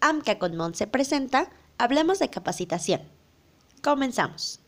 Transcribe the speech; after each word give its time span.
AMCA 0.00 0.38
con 0.38 0.54
Mon 0.54 0.74
se 0.74 0.86
presenta 0.86 1.48
Hablemos 1.78 2.18
de 2.18 2.28
capacitación. 2.28 3.00
Comenzamos. 3.82 4.60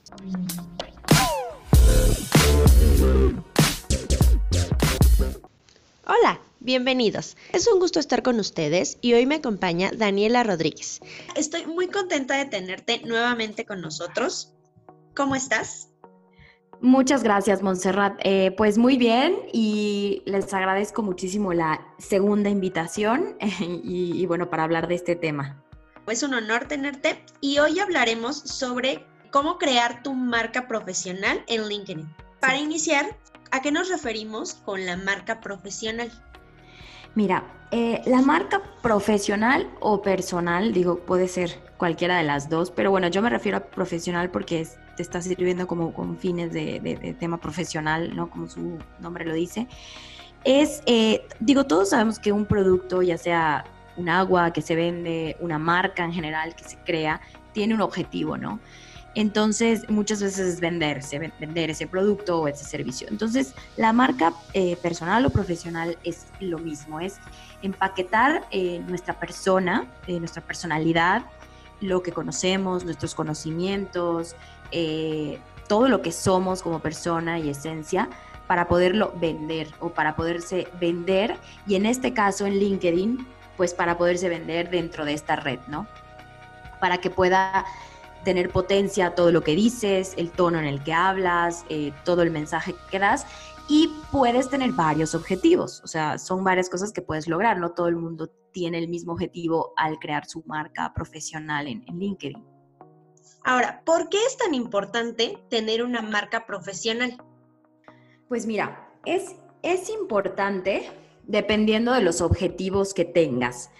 Hola, 6.07 6.41
bienvenidos. 6.61 7.37
Es 7.53 7.69
un 7.69 7.81
gusto 7.81 8.01
estar 8.01 8.23
con 8.23 8.41
ustedes 8.41 8.97
y 9.03 9.13
hoy 9.13 9.27
me 9.27 9.37
acompaña 9.37 9.91
Daniela 9.95 10.43
Rodríguez. 10.43 11.01
Estoy 11.35 11.67
muy 11.67 11.89
contenta 11.89 12.39
de 12.39 12.47
tenerte 12.47 13.03
nuevamente 13.05 13.67
con 13.67 13.83
nosotros. 13.83 14.55
¿Cómo 15.15 15.37
estás? 15.37 15.89
Muchas 16.81 17.23
gracias, 17.23 17.63
Montserrat. 17.63 18.19
Eh, 18.23 18.55
pues 18.57 18.79
muy 18.79 18.97
bien 18.97 19.37
y 19.53 20.23
les 20.27 20.53
agradezco 20.53 21.03
muchísimo 21.03 21.53
la 21.53 21.87
segunda 21.99 22.51
invitación 22.51 23.37
y, 23.61 24.21
y, 24.21 24.27
bueno, 24.27 24.51
para 24.51 24.65
hablar 24.65 24.89
de 24.89 24.95
este 24.95 25.17
tema. 25.17 25.63
Es 26.07 26.23
un 26.23 26.35
honor 26.35 26.67
tenerte 26.67 27.25
y 27.41 27.59
hoy 27.59 27.81
hablaremos 27.81 28.39
sobre 28.39 29.05
cómo 29.31 29.59
crear 29.59 30.03
tu 30.03 30.15
marca 30.15 30.69
profesional 30.69 31.43
en 31.49 31.69
LinkedIn. 31.69 32.09
Para 32.41 32.59
iniciar, 32.59 33.17
¿a 33.51 33.61
qué 33.61 33.73
nos 33.73 33.89
referimos 33.89 34.55
con 34.55 34.87
la 34.87 34.97
marca 34.97 35.41
profesional? 35.41 36.11
Mira, 37.15 37.45
eh, 37.71 38.03
la 38.07 38.23
marca 38.23 38.63
profesional 38.83 39.69
o 39.81 40.03
personal, 40.03 40.73
digo, 40.73 41.01
puede 41.01 41.29
ser 41.29 41.59
cualquiera 41.77 42.19
de 42.19 42.23
las 42.23 42.49
dos, 42.49 42.71
pero 42.71 42.91
bueno, 42.91 43.09
yo 43.09 43.23
me 43.23 43.31
refiero 43.31 43.59
a 43.59 43.61
profesional 43.65 44.31
porque 44.31 44.61
te 44.97 45.03
está 45.03 45.21
sirviendo 45.21 45.67
como 45.67 45.93
con 45.93 46.17
fines 46.17 46.53
de, 46.53 47.17
tema 47.19 47.39
profesional, 47.39 48.15
¿no? 48.17 48.31
Como 48.31 48.49
su 48.49 48.79
nombre 49.01 49.25
lo 49.25 49.35
dice. 49.35 49.67
Es, 50.45 50.83
eh, 50.87 51.27
digo, 51.41 51.65
todos 51.65 51.91
sabemos 51.91 52.19
que 52.19 52.33
un 52.33 52.47
producto, 52.47 53.03
ya 53.03 53.19
sea 53.19 53.65
un 53.97 54.09
agua 54.09 54.53
que 54.53 54.63
se 54.63 54.75
vende, 54.75 55.37
una 55.41 55.59
marca 55.59 56.05
en 56.05 56.13
general 56.13 56.55
que 56.55 56.65
se 56.65 56.77
crea, 56.79 57.21
tiene 57.53 57.75
un 57.75 57.81
objetivo, 57.81 58.37
¿no? 58.37 58.61
Entonces, 59.17 59.89
muchas 59.89 60.21
veces 60.21 60.47
es 60.47 60.61
venderse, 60.61 61.19
vender 61.41 61.71
ese 61.71 61.87
producto 61.87 62.43
o 62.43 62.49
ese 62.49 62.67
servicio. 62.67 63.09
Entonces, 63.11 63.55
la 63.79 63.95
marca 63.95 64.35
eh, 64.53 64.77
personal 64.77 65.25
o 65.25 65.31
profesional 65.31 65.97
es 66.05 66.27
lo 66.39 66.59
mismo, 66.59 67.01
es 67.01 67.17
empaquetar 67.63 68.47
eh, 68.51 68.83
nuestra 68.87 69.19
persona, 69.19 69.87
eh, 70.07 70.19
nuestra 70.19 70.43
personalidad, 70.43 71.25
lo 71.81 72.03
que 72.03 72.13
conocemos, 72.13 72.85
nuestros 72.85 73.15
conocimientos, 73.15 74.37
todo 75.69 75.89
lo 75.89 76.03
que 76.03 76.13
somos 76.13 76.63
como 76.63 76.81
persona 76.81 77.39
y 77.39 77.51
esencia 77.51 78.09
para 78.47 78.69
poderlo 78.69 79.13
vender 79.21 79.69
o 79.81 79.91
para 79.91 80.17
poderse 80.17 80.69
vender 80.81 81.37
y 81.67 81.75
en 81.75 81.87
este 81.87 82.13
caso 82.15 82.47
en 82.47 82.59
LinkedIn, 82.59 83.27
pues 83.57 83.75
para 83.75 83.99
poderse 83.99 84.29
vender 84.29 84.71
dentro 84.71 85.05
de 85.05 85.15
esta 85.15 85.37
red, 85.37 85.59
¿no? 85.69 85.87
Para 86.81 86.99
que 86.99 87.11
pueda 87.11 87.65
tener 88.25 88.51
potencia 88.51 89.15
todo 89.15 89.33
lo 89.33 89.43
que 89.43 89.55
dices, 89.55 90.15
el 90.17 90.31
tono 90.31 90.59
en 90.59 90.67
el 90.67 90.83
que 90.83 90.93
hablas, 90.93 91.65
eh, 91.69 91.93
todo 92.05 92.23
el 92.23 92.31
mensaje 92.31 92.75
que 92.91 92.99
das 92.99 93.27
y 93.69 93.91
puedes 94.13 94.49
tener 94.49 94.73
varios 94.73 95.15
objetivos, 95.15 95.81
o 95.83 95.89
sea, 95.89 96.19
son 96.19 96.45
varias 96.45 96.69
cosas 96.69 96.93
que 96.93 97.03
puedes 97.03 97.27
lograr, 97.27 97.59
no 97.59 97.71
todo 97.71 97.89
el 97.89 97.97
mundo 97.97 98.31
tiene 98.53 98.79
el 98.79 98.89
mismo 98.89 99.13
objetivo 99.13 99.73
al 99.77 99.99
crear 99.99 100.27
su 100.27 100.43
marca 100.47 100.93
profesional 100.95 101.67
en 101.67 101.85
LinkedIn. 101.87 102.56
Ahora, 103.49 103.81
¿por 103.85 104.09
qué 104.09 104.19
es 104.27 104.37
tan 104.37 104.55
importante 104.55 105.39
tener 105.49 105.85
una 105.85 106.03
marca 106.03 106.47
profesional? 106.47 107.17
Pues 108.29 108.45
mira, 108.45 108.91
es, 109.05 109.37
es 109.63 109.89
importante 109.89 110.91
dependiendo 111.23 111.93
de 111.93 112.01
los 112.01 112.21
objetivos 112.23 112.93
que 112.93 113.05
tengas. 113.05 113.71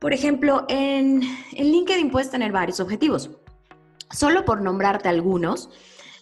Por 0.00 0.12
ejemplo, 0.12 0.66
en, 0.68 1.22
en 1.52 1.66
LinkedIn 1.70 2.10
puedes 2.10 2.32
tener 2.32 2.50
varios 2.50 2.80
objetivos. 2.80 3.30
Solo 4.10 4.44
por 4.44 4.60
nombrarte 4.60 5.08
algunos, 5.08 5.70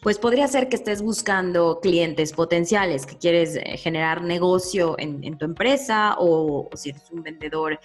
pues 0.03 0.19
podría 0.19 0.47
ser 0.47 0.69
que 0.69 0.77
estés 0.77 1.03
buscando 1.03 1.81
clientes 1.81 2.33
potenciales, 2.33 3.07
que 3.07 3.17
quieres 3.17 3.57
eh, 3.57 3.79
generar 3.79 4.23
negocio 4.23 4.95
en, 4.99 5.39
tu 5.39 5.45
empresa 5.45 6.17
o, 6.19 6.69
si 6.75 6.91
eres 6.91 7.11
un 7.11 7.23
vendedor 7.23 7.81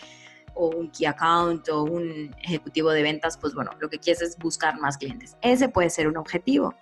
o 0.53 0.67
un 0.67 0.89
key 0.89 1.05
account 1.05 1.67
o 1.69 1.83
un 1.83 2.35
ejecutivo 2.43 2.91
de 2.91 3.03
ventas, 3.03 3.37
pues 3.37 3.53
bueno, 3.53 3.71
lo 3.79 3.89
que 3.89 3.99
quieres 3.99 4.21
es 4.21 4.37
buscar 4.37 4.79
más 4.79 4.97
clientes. 4.97 5.35
Ese 5.41 5.69
puede 5.69 5.89
ser 5.89 6.07
un 6.07 6.17
objetivo, 6.17 6.73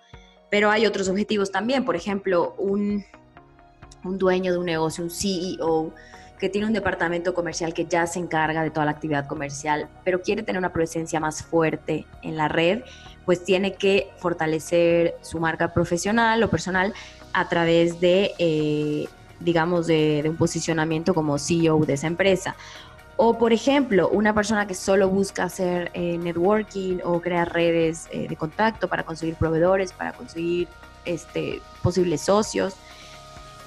pero 0.50 0.70
hay 0.70 0.86
otros 0.86 1.08
objetivos 1.08 1.50
también, 1.50 1.84
por 1.84 1.96
ejemplo, 1.96 2.54
un, 2.58 3.04
un 4.04 4.18
dueño 4.18 4.52
de 4.52 4.58
un 4.58 4.66
negocio, 4.66 5.04
un 5.04 5.10
CEO 5.10 5.92
que 6.42 6.48
tiene 6.48 6.66
un 6.66 6.72
departamento 6.72 7.34
comercial 7.34 7.72
que 7.72 7.84
ya 7.84 8.04
se 8.08 8.18
encarga 8.18 8.64
de 8.64 8.70
toda 8.70 8.84
la 8.84 8.90
actividad 8.90 9.28
comercial, 9.28 9.88
pero 10.04 10.22
quiere 10.22 10.42
tener 10.42 10.58
una 10.58 10.72
presencia 10.72 11.20
más 11.20 11.44
fuerte 11.44 12.04
en 12.20 12.36
la 12.36 12.48
red, 12.48 12.82
pues 13.24 13.44
tiene 13.44 13.74
que 13.74 14.10
fortalecer 14.16 15.14
su 15.20 15.38
marca 15.38 15.72
profesional 15.72 16.42
o 16.42 16.50
personal 16.50 16.94
a 17.32 17.48
través 17.48 18.00
de, 18.00 18.32
eh, 18.40 19.06
digamos, 19.38 19.86
de, 19.86 20.24
un 20.26 20.36
posicionamiento 20.36 21.14
como 21.14 21.38
CEO 21.38 21.78
de 21.86 21.92
esa 21.92 22.08
empresa. 22.08 22.56
O, 23.16 23.38
por 23.38 23.52
ejemplo, 23.52 24.08
una 24.08 24.34
persona 24.34 24.66
que 24.66 24.74
solo 24.74 25.08
busca 25.08 25.44
hacer 25.44 25.90
eh, 25.94 26.18
networking 26.18 26.98
o 27.04 27.20
crear 27.20 27.52
redes 27.52 28.08
eh, 28.10 28.26
de 28.28 28.36
contacto 28.36 28.88
para 28.88 29.04
conseguir 29.04 29.34
proveedores, 29.36 29.92
para 29.92 30.12
conseguir 30.12 30.68
este, 31.04 31.60
posibles 31.82 32.22
socios. 32.22 32.74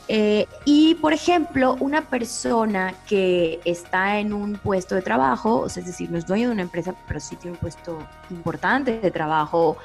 Eh, 0.08 0.48
y, 0.66 0.96
por 0.96 1.14
ejemplo, 1.14 1.78
una 1.80 2.02
persona 2.02 2.94
que 3.08 3.60
está 3.66 4.20
en 4.20 4.34
un 4.34 4.56
puesto 4.56 4.94
de 4.94 5.02
trabajo, 5.02 5.62
o 5.62 5.70
sea, 5.70 5.82
es 5.82 5.88
decir, 5.88 6.12
no 6.12 6.18
es 6.18 6.28
dueño 6.28 6.50
de 6.50 6.54
una 6.54 6.62
empresa, 6.62 6.94
pero 7.08 7.20
sí 7.20 7.36
tiene 7.36 7.56
un 7.56 7.62
puesto 7.62 7.98
importante 8.30 9.00
de 9.00 9.12
trabajo 9.12 9.78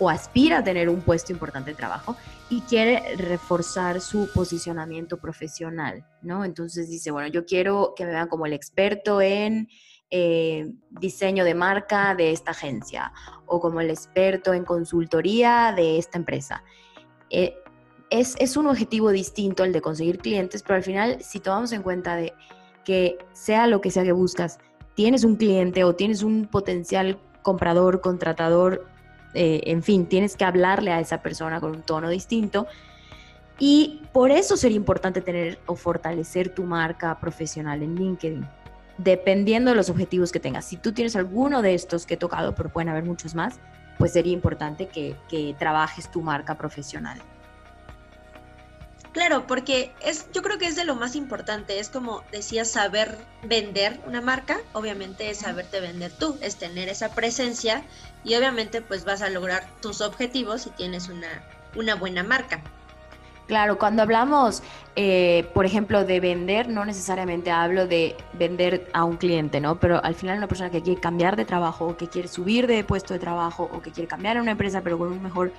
o 0.00 0.08
aspira 0.08 0.58
a 0.58 0.64
tener 0.64 0.88
un 0.88 1.02
puesto 1.02 1.30
importante 1.30 1.70
de 1.70 1.76
trabajo 1.76 2.16
y 2.48 2.62
quiere 2.62 3.16
reforzar 3.16 4.00
su 4.00 4.28
posicionamiento 4.32 5.18
profesional, 5.18 6.04
¿no? 6.22 6.44
Entonces 6.44 6.88
dice, 6.88 7.10
bueno, 7.10 7.28
yo 7.28 7.44
quiero 7.44 7.92
que 7.94 8.04
me 8.06 8.12
vean 8.12 8.28
como 8.28 8.46
el 8.46 8.54
experto 8.54 9.20
en 9.20 9.68
eh, 10.10 10.72
diseño 10.90 11.44
de 11.44 11.54
marca 11.54 12.16
de 12.16 12.32
esta 12.32 12.50
agencia 12.50 13.12
o 13.46 13.60
como 13.60 13.80
el 13.80 13.90
experto 13.90 14.54
en 14.54 14.64
consultoría 14.64 15.72
de 15.76 15.98
esta 15.98 16.18
empresa. 16.18 16.64
Eh, 17.28 17.54
es, 18.10 18.56
un 18.56 18.66
objetivo 18.66 19.10
distinto 19.10 19.64
el 19.64 19.72
de 19.72 19.80
conseguir 19.80 20.18
clientes, 20.18 20.62
pero 20.62 20.76
al 20.76 20.82
final, 20.82 21.22
si 21.22 21.40
tomamos 21.40 21.72
en 21.72 21.82
cuenta 21.82 22.16
de 22.16 22.32
que 22.84 23.18
sea 23.32 23.66
lo 23.66 23.80
que 23.80 23.90
sea 23.90 24.02
que 24.02 24.12
buscas, 24.12 24.58
tienes 24.94 25.24
un 25.24 25.36
cliente 25.36 25.84
o 25.84 25.94
tienes 25.94 26.22
un 26.22 26.46
potencial 26.46 27.20
comprador, 27.42 28.00
contratador, 28.00 28.88
eh, 29.34 29.62
en 29.66 29.82
fin, 29.82 30.06
tienes 30.06 30.36
que 30.36 30.44
hablarle 30.44 30.92
a 30.92 31.00
esa 31.00 31.22
persona 31.22 31.60
con 31.60 31.72
un 31.72 31.82
tono 31.82 32.08
distinto. 32.08 32.66
Y 33.58 34.02
por 34.12 34.30
eso 34.30 34.56
sería 34.56 34.76
importante 34.76 35.20
tener 35.20 35.58
o 35.66 35.76
fortalecer 35.76 36.54
tu 36.54 36.64
marca 36.64 37.18
profesional 37.20 37.82
en 37.82 37.94
LinkedIn, 37.94 38.48
dependiendo 38.96 39.70
de 39.70 39.76
los 39.76 39.90
objetivos 39.90 40.32
que 40.32 40.40
tengas. 40.40 40.64
Si 40.64 40.76
tú 40.76 40.92
tienes 40.92 41.14
alguno 41.14 41.60
de 41.60 41.74
estos 41.74 42.06
que 42.06 42.14
he 42.14 42.16
tocado, 42.16 42.54
pero 42.54 42.70
pueden 42.70 42.88
haber 42.88 43.04
muchos 43.04 43.34
más, 43.34 43.60
pues 43.98 44.12
sería 44.12 44.32
importante 44.32 44.88
que, 44.88 45.14
que 45.28 45.54
trabajes 45.58 46.10
tu 46.10 46.22
marca 46.22 46.56
profesional. 46.56 47.20
Claro, 49.12 49.46
porque 49.48 49.92
es, 50.00 50.30
yo 50.32 50.40
creo 50.42 50.58
que 50.58 50.66
es 50.66 50.76
de 50.76 50.84
lo 50.84 50.94
más 50.94 51.16
importante, 51.16 51.80
es 51.80 51.88
como 51.88 52.22
decías, 52.30 52.70
saber 52.70 53.18
vender 53.42 54.00
una 54.06 54.20
marca, 54.20 54.58
obviamente 54.72 55.30
es 55.30 55.38
saberte 55.38 55.80
vender 55.80 56.12
tú, 56.12 56.38
es 56.40 56.56
tener 56.56 56.88
esa 56.88 57.12
presencia 57.12 57.82
y 58.22 58.36
obviamente 58.36 58.82
pues 58.82 59.04
vas 59.04 59.22
a 59.22 59.28
lograr 59.28 59.66
tus 59.82 60.00
objetivos 60.00 60.62
si 60.62 60.70
tienes 60.70 61.08
una, 61.08 61.42
una 61.74 61.96
buena 61.96 62.22
marca. 62.22 62.62
Claro, 63.48 63.78
cuando 63.78 64.02
hablamos, 64.02 64.62
eh, 64.94 65.50
por 65.54 65.66
ejemplo, 65.66 66.04
de 66.04 66.20
vender, 66.20 66.68
no 66.68 66.84
necesariamente 66.84 67.50
hablo 67.50 67.88
de 67.88 68.16
vender 68.34 68.88
a 68.92 69.02
un 69.02 69.16
cliente, 69.16 69.60
¿no? 69.60 69.80
Pero 69.80 70.00
al 70.04 70.14
final 70.14 70.38
una 70.38 70.46
persona 70.46 70.70
que 70.70 70.82
quiere 70.82 71.00
cambiar 71.00 71.34
de 71.34 71.44
trabajo, 71.44 71.86
o 71.86 71.96
que 71.96 72.06
quiere 72.06 72.28
subir 72.28 72.68
de 72.68 72.84
puesto 72.84 73.12
de 73.12 73.18
trabajo, 73.18 73.68
o 73.72 73.82
que 73.82 73.90
quiere 73.90 74.06
cambiar 74.06 74.36
a 74.36 74.42
una 74.42 74.52
empresa 74.52 74.82
pero 74.82 74.98
con 74.98 75.08
un 75.10 75.20
mejor, 75.20 75.52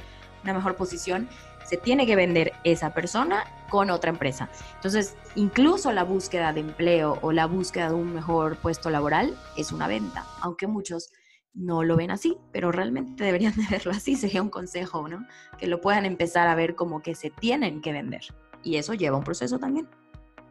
una 0.46 0.54
mejor 0.54 0.78
posición, 0.78 1.28
se 1.72 1.78
tiene 1.78 2.06
que 2.06 2.18
vender 2.18 2.52
esa 2.66 2.94
persona 2.94 3.46
con 3.70 3.92
otra 3.92 4.10
empresa. 4.10 4.50
Entonces, 4.76 5.16
incluso 5.36 5.94
la 5.94 6.04
búsqueda 6.04 6.52
de 6.52 6.60
empleo 6.60 7.18
o 7.22 7.32
la 7.32 7.46
búsqueda 7.46 7.88
de 7.88 7.96
un 7.96 8.14
mejor 8.14 8.58
puesto 8.58 8.90
laboral 8.90 9.38
es 9.56 9.72
una 9.72 9.88
venta, 9.88 10.26
aunque 10.42 10.68
muchos 10.68 11.14
no 11.54 11.86
lo 11.86 11.96
ven 11.96 12.12
así, 12.12 12.38
pero 12.52 12.74
realmente 12.74 13.24
deberían 13.24 13.56
de 13.56 13.66
verlo 13.72 13.92
así, 13.94 14.18
sería 14.18 14.42
un 14.42 14.50
consejo, 14.50 15.08
¿no? 15.08 15.26
Que 15.58 15.68
lo 15.68 15.80
puedan 15.80 16.04
empezar 16.04 16.50
a 16.50 16.56
ver 16.56 16.76
como 16.76 17.02
que 17.02 17.16
se 17.16 17.30
tienen 17.30 17.82
que 17.82 17.94
vender. 17.94 18.24
Y 18.64 18.76
eso 18.76 18.94
lleva 18.94 19.16
un 19.16 19.24
proceso 19.24 19.58
también, 19.58 19.88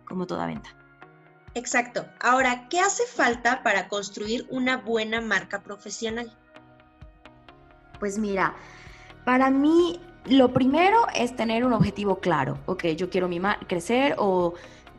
como 0.06 0.26
toda 0.26 0.46
venta. 0.46 0.74
Exacto. 1.52 2.06
Ahora, 2.20 2.66
¿qué 2.70 2.80
hace 2.80 3.04
falta 3.04 3.62
para 3.62 3.88
construir 3.88 4.46
una 4.48 4.78
buena 4.78 5.20
marca 5.20 5.62
profesional? 5.62 6.34
Pues 7.98 8.16
mira, 8.16 8.54
para 9.26 9.50
mí 9.50 10.00
lo 10.26 10.52
primero 10.52 11.06
es 11.14 11.34
tener 11.34 11.64
un 11.64 11.72
objetivo 11.72 12.20
claro. 12.20 12.58
Ok, 12.66 12.86
yo 12.88 13.10
quiero 13.10 13.28
mi 13.28 13.40
crecer 13.66 14.14
o 14.18 14.54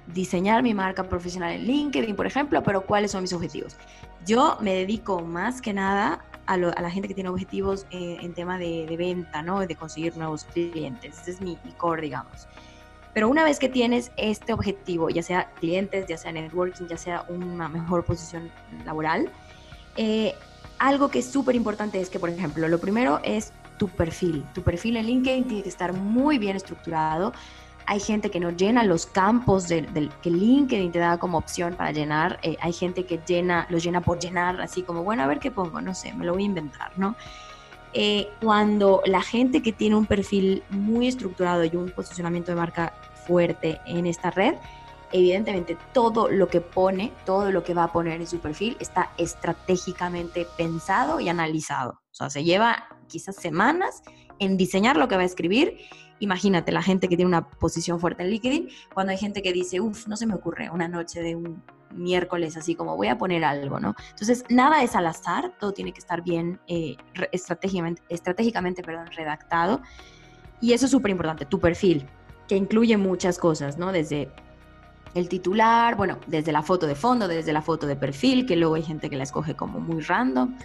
diseñar 0.07 0.63
mi 0.63 0.73
marca 0.73 1.03
profesional 1.03 1.53
en 1.53 1.65
LinkedIn, 1.65 2.15
por 2.15 2.25
ejemplo, 2.25 2.63
pero 2.63 2.81
¿cuáles 2.81 3.12
son 3.12 3.21
mis 3.21 3.33
objetivos? 3.33 3.77
Yo 4.25 4.57
me 4.62 4.73
dedico 4.73 5.21
más 5.21 5.62
que 5.62 5.73
nada 5.73 6.25
a, 6.47 6.57
la 6.57 6.89
gente 6.89 7.07
que 7.07 7.13
tiene 7.13 7.29
objetivos 7.29 7.85
eh, 7.91 8.18
en 8.21 8.33
tema 8.33 8.57
de, 8.57 8.94
venta, 8.97 9.41
¿no? 9.41 9.59
De 9.59 9.75
conseguir 9.75 10.18
nuevos 10.18 10.45
clientes. 10.45 11.19
Ese 11.21 11.31
es 11.31 11.41
mi, 11.41 11.57
mi, 11.63 11.71
core, 11.73 12.01
digamos. 12.01 12.47
Pero 13.13 13.29
una 13.29 13.44
vez 13.44 13.59
que 13.59 13.69
tienes 13.69 14.12
este 14.18 14.53
objetivo, 14.53 15.09
ya 15.09 15.21
sea 15.21 15.51
clientes, 15.59 16.06
ya 16.07 16.18
sea 16.18 16.31
networking, 16.31 16.88
ya 16.88 16.97
sea 16.97 17.25
una 17.29 17.68
mejor 17.68 18.03
posición 18.06 18.50
laboral, 18.85 19.29
eh, 19.97 20.33
algo 20.79 21.09
que 21.09 21.19
es 21.19 21.25
súper 21.25 21.56
importante 21.56 22.01
es 22.01 22.09
que, 22.09 22.19
por 22.19 22.29
ejemplo, 22.29 22.68
lo 22.68 22.79
primero 22.79 23.19
es 23.23 23.53
tu 23.81 23.88
perfil. 23.88 24.45
Tu 24.54 24.62
perfil 24.62 24.98
en 24.98 25.07
LinkedIn 25.07 25.44
tiene 25.45 25.63
que 25.63 25.69
estar 25.69 25.92
muy 25.92 26.38
bien 26.38 26.56
estructurado. 26.56 27.33
Hay 27.88 28.00
gente 28.00 28.30
que 28.30 28.39
no 28.39 28.51
llena 28.51 28.83
los 28.83 29.07
campos 29.07 29.66
que 29.66 30.30
LinkedIn 30.30 30.92
te 30.92 31.00
da 31.00 31.18
como 31.18 31.39
opción 31.39 31.74
para 31.74 31.92
llenar. 31.92 32.39
Eh, 32.44 32.57
hay 32.62 32.74
gente 32.74 33.07
que 33.07 33.19
llena, 33.25 33.66
los 33.72 33.83
llena 33.83 34.01
por 34.01 34.19
llenar, 34.19 34.62
así 34.62 34.83
como, 34.83 35.04
bueno, 35.04 35.24
a 35.24 35.25
ver 35.25 35.39
qué 35.39 35.50
pongo, 35.50 35.81
no 35.81 35.95
sé, 35.95 36.13
me 36.13 36.25
lo 36.25 36.33
voy 36.33 36.44
a 36.44 36.45
inventar, 36.45 36.92
¿no? 36.95 37.16
Eh, 37.94 38.30
cuando 38.39 39.01
la 39.07 39.24
gente 39.24 39.63
que 39.63 39.72
tiene 39.72 39.95
un 39.95 40.06
perfil 40.06 40.62
muy 40.69 41.07
estructurado 41.07 41.66
y 41.66 41.75
un 41.75 41.89
posicionamiento 41.89 42.51
de 42.51 42.57
marca 42.57 42.94
fuerte 43.25 43.81
en 43.88 44.06
esta 44.06 44.30
red, 44.30 44.54
evidentemente 45.12 45.75
todo 45.92 46.30
lo 46.30 46.50
que 46.50 46.62
pone, 46.62 47.12
todo 47.25 47.51
lo 47.51 47.63
que 47.63 47.74
va 47.74 47.86
a 47.86 47.92
poner 47.92 48.22
en 48.22 48.28
su 48.28 48.38
perfil 48.38 48.78
está 48.80 49.10
estratégicamente 49.18 50.45
pensado 50.56 51.19
y 51.19 51.30
analizado. 51.30 52.00
O 52.12 52.16
sea, 52.16 52.30
se 52.30 52.44
lleva 52.44 52.88
quizás 53.08 53.36
semanas 53.36 54.02
en 54.40 54.58
diseñar 54.58 54.98
lo 54.98 55.08
que 55.08 55.16
va 55.16 55.22
a 55.22 55.25
escribir. 55.25 55.78
Imagínate 56.19 56.72
la 56.72 56.81
gente 56.81 57.08
que 57.08 57.16
tiene 57.16 57.28
una 57.28 57.50
posición 57.50 58.00
fuerte 58.00 58.24
en 58.24 58.30
LinkedIn, 58.30 58.69
cuando 58.94 59.12
hay 59.12 59.18
gente 59.18 59.42
que 59.42 59.54
dice, 59.54 59.80
uff, 59.80 60.08
no 60.08 60.18
se 60.18 60.25
me 60.25 60.36
ocurre 60.36 60.69
una 60.69 60.88
noche 60.88 61.22
de 61.22 61.36
un 61.36 61.63
miércoles 61.96 62.56
así 62.58 62.75
como 62.75 62.96
voy 62.96 63.08
a 63.08 63.18
poner 63.18 63.44
algo, 63.44 63.80
¿no? 63.80 63.96
Entonces, 64.12 64.46
nada 64.50 64.84
es 64.84 64.96
al 64.96 65.08
azar, 65.08 65.54
todo 65.60 65.74
tiene 65.74 65.92
que 65.92 66.00
estar 66.00 66.24
bien 66.24 66.60
eh, 66.68 66.96
estratégicamente, 67.31 68.02
estratégicamente 68.10 68.84
perdón, 68.84 69.07
redactado. 69.07 69.81
Y 70.62 70.74
eso 70.74 70.86
es 70.86 70.92
súper 70.92 71.12
importante, 71.12 71.46
tu 71.46 71.60
perfil, 71.60 72.06
que 72.48 72.56
incluye 72.56 72.98
muchas 72.98 73.38
cosas, 73.38 73.78
¿no? 73.78 73.92
Desde 73.92 74.30
el 75.16 75.28
titular, 75.28 75.96
bueno, 75.96 76.19
desde 76.28 76.52
la 76.52 76.62
foto 76.62 76.88
de 76.88 76.96
fondo, 76.96 77.28
desde 77.28 77.52
la 77.52 77.62
foto 77.62 77.88
de 77.88 77.96
perfil, 77.96 78.46
que 78.46 78.56
luego 78.56 78.75
hay 78.75 78.84
gente 78.84 79.10
que 79.10 79.18
la 79.18 79.24
escoge 79.24 79.56
como 79.56 79.80
muy 79.80 80.02
random, 80.02 80.56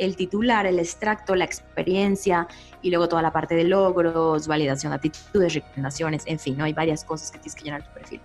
el 0.00 0.16
titular, 0.16 0.66
el 0.66 0.78
extracto, 0.78 1.36
la 1.36 1.44
experiencia 1.44 2.48
y 2.82 2.90
luego 2.90 3.08
toda 3.08 3.22
la 3.22 3.32
parte 3.32 3.54
de 3.54 3.64
logros, 3.64 4.48
validación 4.48 4.90
de 4.90 4.96
actitudes, 4.96 5.54
recomendaciones, 5.54 6.22
en 6.26 6.38
fin, 6.38 6.56
¿no? 6.56 6.64
Hay 6.64 6.72
varias 6.72 7.04
cosas 7.04 7.30
que 7.30 7.38
tienes 7.38 7.54
que 7.54 7.64
llenar 7.64 7.84
tu 7.84 7.92
perfil. 7.92 8.20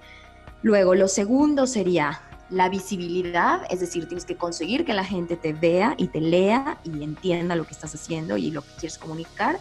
Luego, 0.63 0.95
lo 0.95 1.07
segundo 1.07 1.67
sería 1.67 2.21
la 2.49 2.69
visibilidad, 2.69 3.61
es 3.69 3.79
decir, 3.79 4.07
tienes 4.07 4.25
que 4.25 4.35
conseguir 4.35 4.85
que 4.85 4.93
la 4.93 5.03
gente 5.03 5.35
te 5.35 5.53
vea 5.53 5.95
y 5.97 6.07
te 6.07 6.21
lea 6.21 6.77
y 6.83 7.03
entienda 7.03 7.55
lo 7.55 7.65
que 7.65 7.73
estás 7.73 7.93
haciendo 7.93 8.37
y 8.37 8.51
lo 8.51 8.61
que 8.61 8.69
quieres 8.79 8.97
comunicar. 8.97 9.59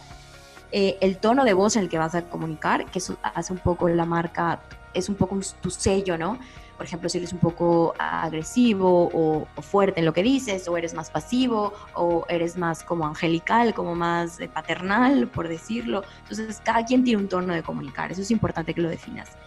Eh, 0.71 0.97
el 1.01 1.17
tono 1.17 1.45
de 1.45 1.53
voz 1.53 1.75
en 1.75 1.83
el 1.83 1.89
que 1.89 1.97
vas 1.97 2.15
a 2.15 2.23
comunicar, 2.23 2.85
que 2.89 2.99
eso 2.99 3.17
hace 3.21 3.53
un 3.53 3.59
poco 3.59 3.87
la 3.89 4.05
marca, 4.05 4.61
es 4.95 5.09
un 5.09 5.15
poco 5.15 5.39
tu 5.61 5.69
sello, 5.69 6.17
¿no? 6.17 6.39
Por 6.77 6.85
ejemplo, 6.85 7.07
si 7.07 7.19
eres 7.19 7.31
un 7.31 7.39
poco 7.39 7.93
agresivo 7.97 9.09
o, 9.13 9.47
fuerte 9.61 9.99
en 9.99 10.05
lo 10.05 10.13
que 10.13 10.23
dices, 10.23 10.67
o 10.67 10.77
eres 10.77 10.93
más 10.93 11.09
pasivo, 11.09 11.73
o 11.93 12.25
eres 12.27 12.57
más 12.57 12.83
como 12.83 13.05
angelical, 13.05 13.73
como 13.73 13.95
más 13.95 14.39
paternal, 14.53 15.27
por 15.27 15.47
decirlo. 15.47 16.03
Entonces, 16.23 16.61
cada 16.63 16.83
quien 16.83 17.03
tiene 17.03 17.21
un 17.21 17.29
tono 17.29 17.53
de 17.53 17.63
comunicar, 17.63 18.11
eso 18.11 18.21
es 18.21 18.31
importante 18.31 18.73
que 18.73 18.81
lo 18.81 18.89
definas. 18.89 19.37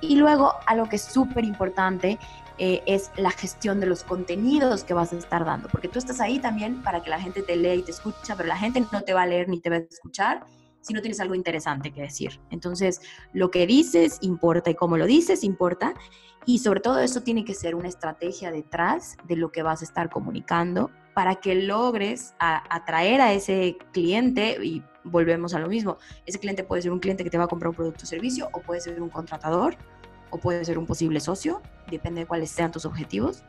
Y 0.00 0.16
luego, 0.16 0.54
algo 0.66 0.88
que 0.88 0.96
es 0.96 1.02
súper 1.02 1.44
importante 1.44 2.18
eh, 2.58 2.82
es 2.86 3.10
la 3.16 3.30
gestión 3.30 3.78
de 3.78 3.86
los 3.86 4.02
contenidos 4.02 4.84
que 4.84 4.94
vas 4.94 5.12
a 5.12 5.16
estar 5.16 5.44
dando, 5.44 5.68
porque 5.68 5.88
tú 5.88 5.98
estás 5.98 6.20
ahí 6.20 6.38
también 6.38 6.82
para 6.82 7.02
que 7.02 7.10
la 7.10 7.20
gente 7.20 7.42
te 7.42 7.56
lea 7.56 7.74
y 7.74 7.82
te 7.82 7.90
escucha, 7.90 8.34
pero 8.34 8.48
la 8.48 8.56
gente 8.56 8.82
no 8.92 9.02
te 9.02 9.12
va 9.12 9.22
a 9.22 9.26
leer 9.26 9.48
ni 9.48 9.60
te 9.60 9.68
va 9.68 9.76
a 9.76 9.80
escuchar 9.80 10.44
si 10.82 10.92
no 10.92 11.00
tienes 11.00 11.20
algo 11.20 11.34
interesante 11.34 11.92
que 11.92 12.02
decir. 12.02 12.40
Entonces, 12.50 13.00
lo 13.32 13.50
que 13.50 13.66
dices 13.66 14.18
importa 14.20 14.70
y 14.70 14.74
cómo 14.74 14.98
lo 14.98 15.06
dices 15.06 15.44
importa. 15.44 15.94
Y 16.44 16.58
sobre 16.58 16.80
todo 16.80 16.98
eso 16.98 17.22
tiene 17.22 17.44
que 17.44 17.54
ser 17.54 17.74
una 17.74 17.88
estrategia 17.88 18.50
detrás 18.50 19.16
de 19.26 19.36
lo 19.36 19.52
que 19.52 19.62
vas 19.62 19.80
a 19.80 19.84
estar 19.84 20.10
comunicando 20.10 20.90
para 21.14 21.36
que 21.36 21.54
logres 21.54 22.34
atraer 22.38 23.20
a 23.20 23.32
ese 23.32 23.76
cliente 23.92 24.58
y 24.62 24.82
volvemos 25.04 25.54
a 25.54 25.60
lo 25.60 25.68
mismo. 25.68 25.98
Ese 26.26 26.40
cliente 26.40 26.64
puede 26.64 26.82
ser 26.82 26.90
un 26.90 26.98
cliente 26.98 27.22
que 27.22 27.30
te 27.30 27.38
va 27.38 27.44
a 27.44 27.48
comprar 27.48 27.70
un 27.70 27.76
producto 27.76 28.04
o 28.04 28.06
servicio 28.06 28.48
o 28.52 28.60
puede 28.60 28.80
ser 28.80 29.00
un 29.00 29.08
contratador 29.08 29.76
o 30.30 30.38
puede 30.38 30.64
ser 30.64 30.78
un 30.78 30.86
posible 30.86 31.20
socio, 31.20 31.60
depende 31.90 32.22
de 32.22 32.26
cuáles 32.26 32.50
sean 32.50 32.72
tus 32.72 32.86
objetivos. 32.86 33.44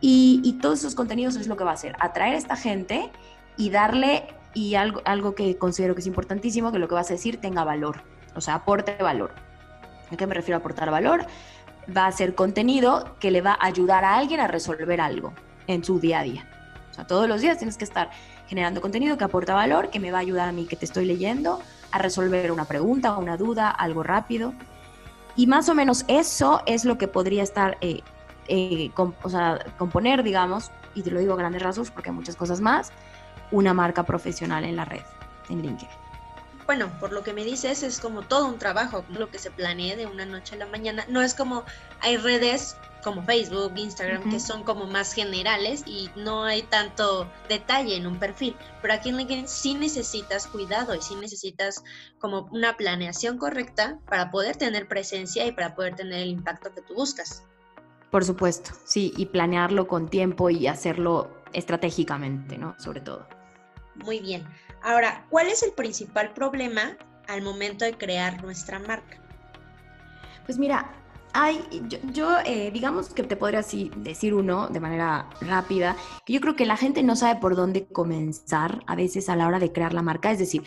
Y, 0.00 0.42
y 0.44 0.54
todos 0.54 0.80
esos 0.80 0.94
contenidos 0.94 1.36
es 1.36 1.48
lo 1.48 1.56
que 1.56 1.64
va 1.64 1.70
a 1.70 1.74
hacer, 1.74 1.96
atraer 1.98 2.34
a 2.34 2.38
esta 2.38 2.56
gente 2.56 3.10
y 3.56 3.70
darle 3.70 4.28
y 4.54 4.76
algo, 4.76 5.02
algo 5.04 5.34
que 5.34 5.58
considero 5.58 5.94
que 5.94 6.00
es 6.00 6.06
importantísimo, 6.06 6.72
que 6.72 6.78
lo 6.78 6.88
que 6.88 6.94
vas 6.94 7.10
a 7.10 7.14
decir 7.14 7.40
tenga 7.40 7.64
valor, 7.64 8.02
o 8.34 8.40
sea, 8.40 8.54
aporte 8.54 8.96
valor. 9.00 9.32
¿A 10.10 10.16
qué 10.16 10.26
me 10.26 10.34
refiero 10.34 10.56
a 10.56 10.60
aportar 10.60 10.90
valor? 10.90 11.26
Va 11.94 12.06
a 12.06 12.12
ser 12.12 12.34
contenido 12.34 13.16
que 13.18 13.30
le 13.30 13.40
va 13.40 13.52
a 13.60 13.66
ayudar 13.66 14.04
a 14.04 14.16
alguien 14.16 14.40
a 14.40 14.46
resolver 14.46 15.00
algo 15.00 15.32
en 15.66 15.84
su 15.84 15.98
día 15.98 16.20
a 16.20 16.22
día. 16.22 16.48
O 16.90 16.94
sea, 16.94 17.06
todos 17.06 17.28
los 17.28 17.40
días 17.40 17.58
tienes 17.58 17.76
que 17.76 17.84
estar 17.84 18.10
generando 18.46 18.80
contenido 18.80 19.18
que 19.18 19.24
aporta 19.24 19.54
valor, 19.54 19.90
que 19.90 19.98
me 19.98 20.12
va 20.12 20.18
a 20.18 20.20
ayudar 20.20 20.48
a 20.48 20.52
mí 20.52 20.66
que 20.66 20.76
te 20.76 20.84
estoy 20.84 21.04
leyendo 21.06 21.60
a 21.90 21.98
resolver 21.98 22.52
una 22.52 22.64
pregunta, 22.66 23.16
una 23.16 23.36
duda, 23.36 23.70
algo 23.70 24.02
rápido. 24.02 24.52
Y 25.36 25.46
más 25.46 25.68
o 25.68 25.74
menos 25.74 26.04
eso 26.06 26.62
es 26.66 26.84
lo 26.84 26.96
que 26.96 27.08
podría 27.08 27.42
estar, 27.42 27.76
eh, 27.80 28.02
eh, 28.46 28.90
o 28.96 29.28
sea, 29.28 29.58
componer, 29.78 30.22
digamos, 30.22 30.70
y 30.94 31.02
te 31.02 31.10
lo 31.10 31.18
digo 31.18 31.32
a 31.32 31.36
grandes 31.36 31.62
rasgos 31.62 31.90
porque 31.90 32.10
hay 32.10 32.14
muchas 32.14 32.36
cosas 32.36 32.60
más, 32.60 32.92
una 33.50 33.74
marca 33.74 34.02
profesional 34.04 34.64
en 34.64 34.76
la 34.76 34.84
red, 34.84 35.02
en 35.48 35.62
LinkedIn. 35.62 36.04
Bueno, 36.66 36.90
por 36.98 37.12
lo 37.12 37.22
que 37.22 37.34
me 37.34 37.44
dices, 37.44 37.82
es 37.82 38.00
como 38.00 38.22
todo 38.22 38.46
un 38.46 38.58
trabajo, 38.58 39.04
lo 39.10 39.30
que 39.30 39.38
se 39.38 39.50
planea 39.50 39.96
de 39.96 40.06
una 40.06 40.24
noche 40.24 40.54
a 40.54 40.58
la 40.58 40.66
mañana. 40.66 41.04
No 41.08 41.20
es 41.20 41.34
como 41.34 41.64
hay 42.00 42.16
redes 42.16 42.76
como 43.02 43.22
Facebook, 43.22 43.74
Instagram, 43.76 44.30
que 44.30 44.40
son 44.40 44.64
como 44.64 44.86
más 44.86 45.12
generales 45.12 45.84
y 45.86 46.10
no 46.16 46.44
hay 46.44 46.62
tanto 46.62 47.30
detalle 47.50 47.96
en 47.96 48.06
un 48.06 48.18
perfil. 48.18 48.56
Pero 48.80 48.94
aquí 48.94 49.10
en 49.10 49.18
LinkedIn 49.18 49.46
sí 49.46 49.74
necesitas 49.74 50.46
cuidado 50.46 50.94
y 50.94 51.02
sí 51.02 51.14
necesitas 51.14 51.84
como 52.18 52.48
una 52.50 52.78
planeación 52.78 53.36
correcta 53.36 53.98
para 54.08 54.30
poder 54.30 54.56
tener 54.56 54.88
presencia 54.88 55.46
y 55.46 55.52
para 55.52 55.74
poder 55.74 55.96
tener 55.96 56.22
el 56.22 56.30
impacto 56.30 56.72
que 56.74 56.80
tú 56.80 56.94
buscas. 56.94 57.44
Por 58.10 58.24
supuesto, 58.24 58.70
sí, 58.86 59.12
y 59.16 59.26
planearlo 59.26 59.86
con 59.86 60.08
tiempo 60.08 60.48
y 60.48 60.66
hacerlo 60.66 61.43
estratégicamente, 61.54 62.58
¿no? 62.58 62.74
Sobre 62.78 63.00
todo. 63.00 63.26
Muy 63.94 64.20
bien. 64.20 64.44
Ahora, 64.82 65.24
¿cuál 65.30 65.46
es 65.48 65.62
el 65.62 65.72
principal 65.72 66.32
problema 66.32 66.96
al 67.28 67.42
momento 67.42 67.84
de 67.84 67.94
crear 67.94 68.42
nuestra 68.42 68.78
marca? 68.78 69.18
Pues 70.44 70.58
mira, 70.58 70.92
hay, 71.32 71.60
yo, 72.12 72.38
eh, 72.44 72.70
digamos 72.72 73.08
que 73.08 73.22
te 73.22 73.36
podría 73.36 73.60
así 73.60 73.90
decir 73.96 74.34
uno 74.34 74.68
de 74.68 74.78
manera 74.78 75.28
rápida, 75.40 75.96
que 76.24 76.32
yo 76.32 76.40
creo 76.40 76.54
que 76.54 76.66
la 76.66 76.76
gente 76.76 77.02
no 77.02 77.16
sabe 77.16 77.40
por 77.40 77.56
dónde 77.56 77.86
comenzar 77.86 78.82
a 78.86 78.94
veces 78.94 79.28
a 79.28 79.36
la 79.36 79.48
hora 79.48 79.58
de 79.58 79.72
crear 79.72 79.94
la 79.94 80.02
marca. 80.02 80.30
Es 80.30 80.38
decir, 80.38 80.62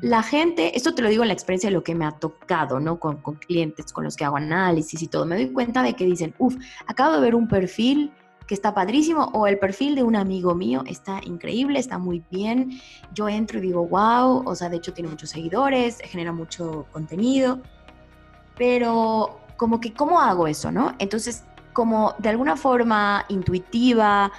la 0.00 0.22
gente, 0.22 0.76
esto 0.76 0.94
te 0.94 1.02
lo 1.02 1.08
digo 1.08 1.22
en 1.22 1.28
la 1.28 1.34
experiencia 1.34 1.70
de 1.70 1.74
lo 1.74 1.84
que 1.84 1.94
me 1.94 2.04
ha 2.04 2.12
tocado, 2.12 2.80
¿no? 2.80 2.98
Con, 2.98 3.18
con 3.18 3.36
clientes 3.36 3.92
con 3.92 4.04
los 4.04 4.16
que 4.16 4.24
hago 4.24 4.36
análisis 4.36 5.02
y 5.02 5.08
todo, 5.08 5.24
me 5.24 5.36
doy 5.36 5.52
cuenta 5.52 5.82
de 5.82 5.94
que 5.94 6.04
dicen, 6.04 6.34
uff, 6.38 6.56
acabo 6.86 7.14
de 7.14 7.20
ver 7.20 7.34
un 7.34 7.46
perfil 7.46 8.12
que 8.48 8.54
está 8.54 8.74
padrísimo, 8.74 9.30
o 9.34 9.46
el 9.46 9.58
perfil 9.58 9.94
de 9.94 10.02
un 10.02 10.16
amigo 10.16 10.54
mío 10.54 10.82
está 10.86 11.20
increíble, 11.22 11.78
está 11.78 11.98
muy 11.98 12.24
bien. 12.30 12.80
Yo 13.14 13.28
entro 13.28 13.58
y 13.58 13.60
digo, 13.62 13.86
wow, 13.86 14.42
o 14.46 14.54
sea, 14.54 14.70
de 14.70 14.78
hecho 14.78 14.94
tiene 14.94 15.10
muchos 15.10 15.30
seguidores, 15.30 15.98
genera 16.02 16.32
mucho 16.32 16.86
contenido, 16.90 17.60
pero 18.56 19.38
como 19.58 19.80
que, 19.80 19.92
¿cómo 19.92 20.18
hago 20.18 20.48
eso, 20.48 20.72
no? 20.72 20.94
Entonces, 20.98 21.44
como 21.74 22.14
de 22.18 22.30
alguna 22.30 22.56
forma 22.56 23.26
intuitiva, 23.28 24.32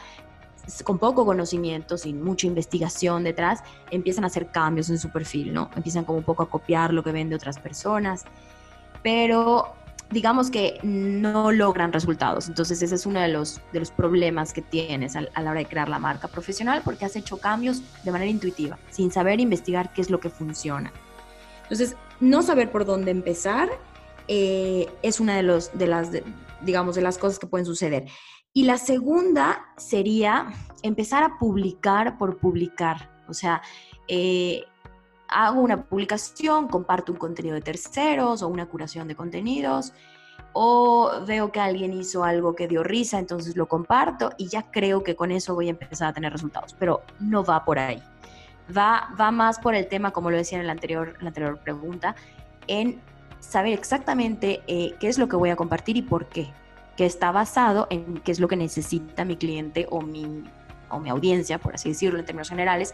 con 0.84 0.98
poco 0.98 1.24
conocimiento, 1.24 1.96
sin 1.96 2.24
mucha 2.24 2.48
investigación 2.48 3.24
detrás, 3.24 3.64
empiezan 3.92 4.24
a 4.24 4.28
hacer 4.28 4.52
cambios 4.52 4.90
en 4.90 4.98
su 4.98 5.12
perfil, 5.12 5.54
¿no? 5.54 5.70
Empiezan 5.76 6.04
como 6.04 6.18
un 6.18 6.24
poco 6.24 6.42
a 6.42 6.50
copiar 6.50 6.94
lo 6.94 7.04
que 7.04 7.12
ven 7.12 7.30
de 7.30 7.36
otras 7.36 7.60
personas, 7.60 8.26
pero 9.04 9.76
digamos 10.12 10.50
que 10.50 10.80
no 10.84 11.52
logran 11.52 11.94
resultados. 11.94 12.48
Entonces 12.48 12.82
ese 12.82 12.96
es 12.96 13.06
uno 13.06 13.20
de 13.20 13.28
los, 13.28 13.62
de 13.72 13.80
los 13.80 13.92
problemas 13.92 14.54
que 14.54 14.62
tienes 14.62 15.16
a, 15.16 15.22
la 15.22 15.52
hora 15.52 15.60
de 15.60 15.66
crear 15.66 15.90
la 15.90 16.00
marca 16.00 16.28
profesional 16.28 16.82
porque 16.84 17.06
has 17.06 17.16
hecho 17.16 17.38
cambios 17.38 17.82
de 18.04 18.12
manera 18.12 18.30
intuitiva, 18.30 18.80
sin 18.90 19.12
saber 19.12 19.40
investigar 19.40 19.94
qué 19.94 20.02
es 20.02 20.10
lo 20.10 20.20
que 20.20 20.30
funciona. 20.30 20.92
Entonces, 21.64 21.96
no 22.20 22.42
saber 22.42 22.72
por 22.72 22.86
dónde 22.86 23.12
empezar 23.12 23.70
eh, 24.28 24.88
es 25.04 25.20
una 25.20 25.36
de, 25.36 25.44
los, 25.44 25.78
de 25.78 25.88
las, 25.88 26.10
digamos, 26.62 26.96
de 26.96 27.02
las 27.02 27.18
cosas 27.18 27.38
que 27.38 27.48
pueden 27.48 27.66
suceder. 27.66 28.06
Y 28.52 28.64
la 28.64 28.78
segunda 28.78 29.66
sería 29.78 30.52
empezar 30.82 31.24
a 31.24 31.38
publicar 31.38 32.18
por 32.18 32.38
publicar. 32.38 33.12
O 33.28 33.34
sea, 33.34 33.62
eh, 34.08 34.64
hago 35.30 35.62
una 35.62 35.84
publicación, 35.84 36.68
comparto 36.68 37.12
un 37.12 37.18
contenido 37.18 37.56
de 37.56 37.62
terceros 37.62 38.42
o 38.42 38.48
una 38.48 38.66
curación 38.66 39.08
de 39.08 39.16
contenidos, 39.16 39.94
o 40.54 41.12
veo 41.26 41.52
que 41.52 41.60
alguien 41.60 41.94
hizo 41.94 42.24
algo 42.24 42.56
que 42.56 42.68
dio 42.68 42.84
risa, 42.84 43.20
entonces 43.20 43.56
lo 43.56 43.68
comparto 43.68 44.32
y 44.38 44.48
ya 44.48 44.64
creo 44.72 45.04
que 45.04 45.16
con 45.16 45.32
eso 45.32 45.54
voy 45.54 45.68
a 45.68 45.72
empezar 45.72 46.10
a 46.10 46.14
tener 46.14 46.32
resultados, 46.32 46.76
pero 46.78 47.04
no 47.20 47.44
va 47.44 47.64
por 47.64 47.80
ahí. 47.80 48.02
Va, 48.76 49.10
va 49.20 49.32
más 49.32 49.60
por 49.60 49.76
el 49.76 49.88
tema, 49.88 50.12
como 50.12 50.32
lo 50.32 50.38
decía 50.38 50.60
en 50.60 50.68
la 50.68 50.74
anterior, 50.74 51.16
la 51.22 51.30
anterior 51.30 51.60
pregunta, 51.60 52.16
en 52.68 53.00
saber 53.40 53.74
exactamente 53.74 54.62
eh, 54.68 54.96
qué 55.00 55.08
es 55.08 55.18
lo 55.18 55.28
que 55.28 55.36
voy 55.36 55.50
a 55.50 55.56
compartir 55.56 55.98
y 55.98 56.02
por 56.02 56.28
qué, 56.28 56.52
que 56.98 57.06
está 57.06 57.32
basado 57.32 57.88
en 57.90 58.20
qué 58.20 58.32
es 58.32 58.40
lo 58.40 58.48
que 58.48 58.56
necesita 58.56 59.26
mi 59.26 59.38
cliente 59.38 59.88
o 59.90 60.02
mi, 60.02 60.44
o 60.90 61.00
mi 61.00 61.10
audiencia, 61.10 61.58
por 61.58 61.76
así 61.76 61.90
decirlo 61.90 62.20
en 62.20 62.26
términos 62.26 62.50
generales, 62.50 62.94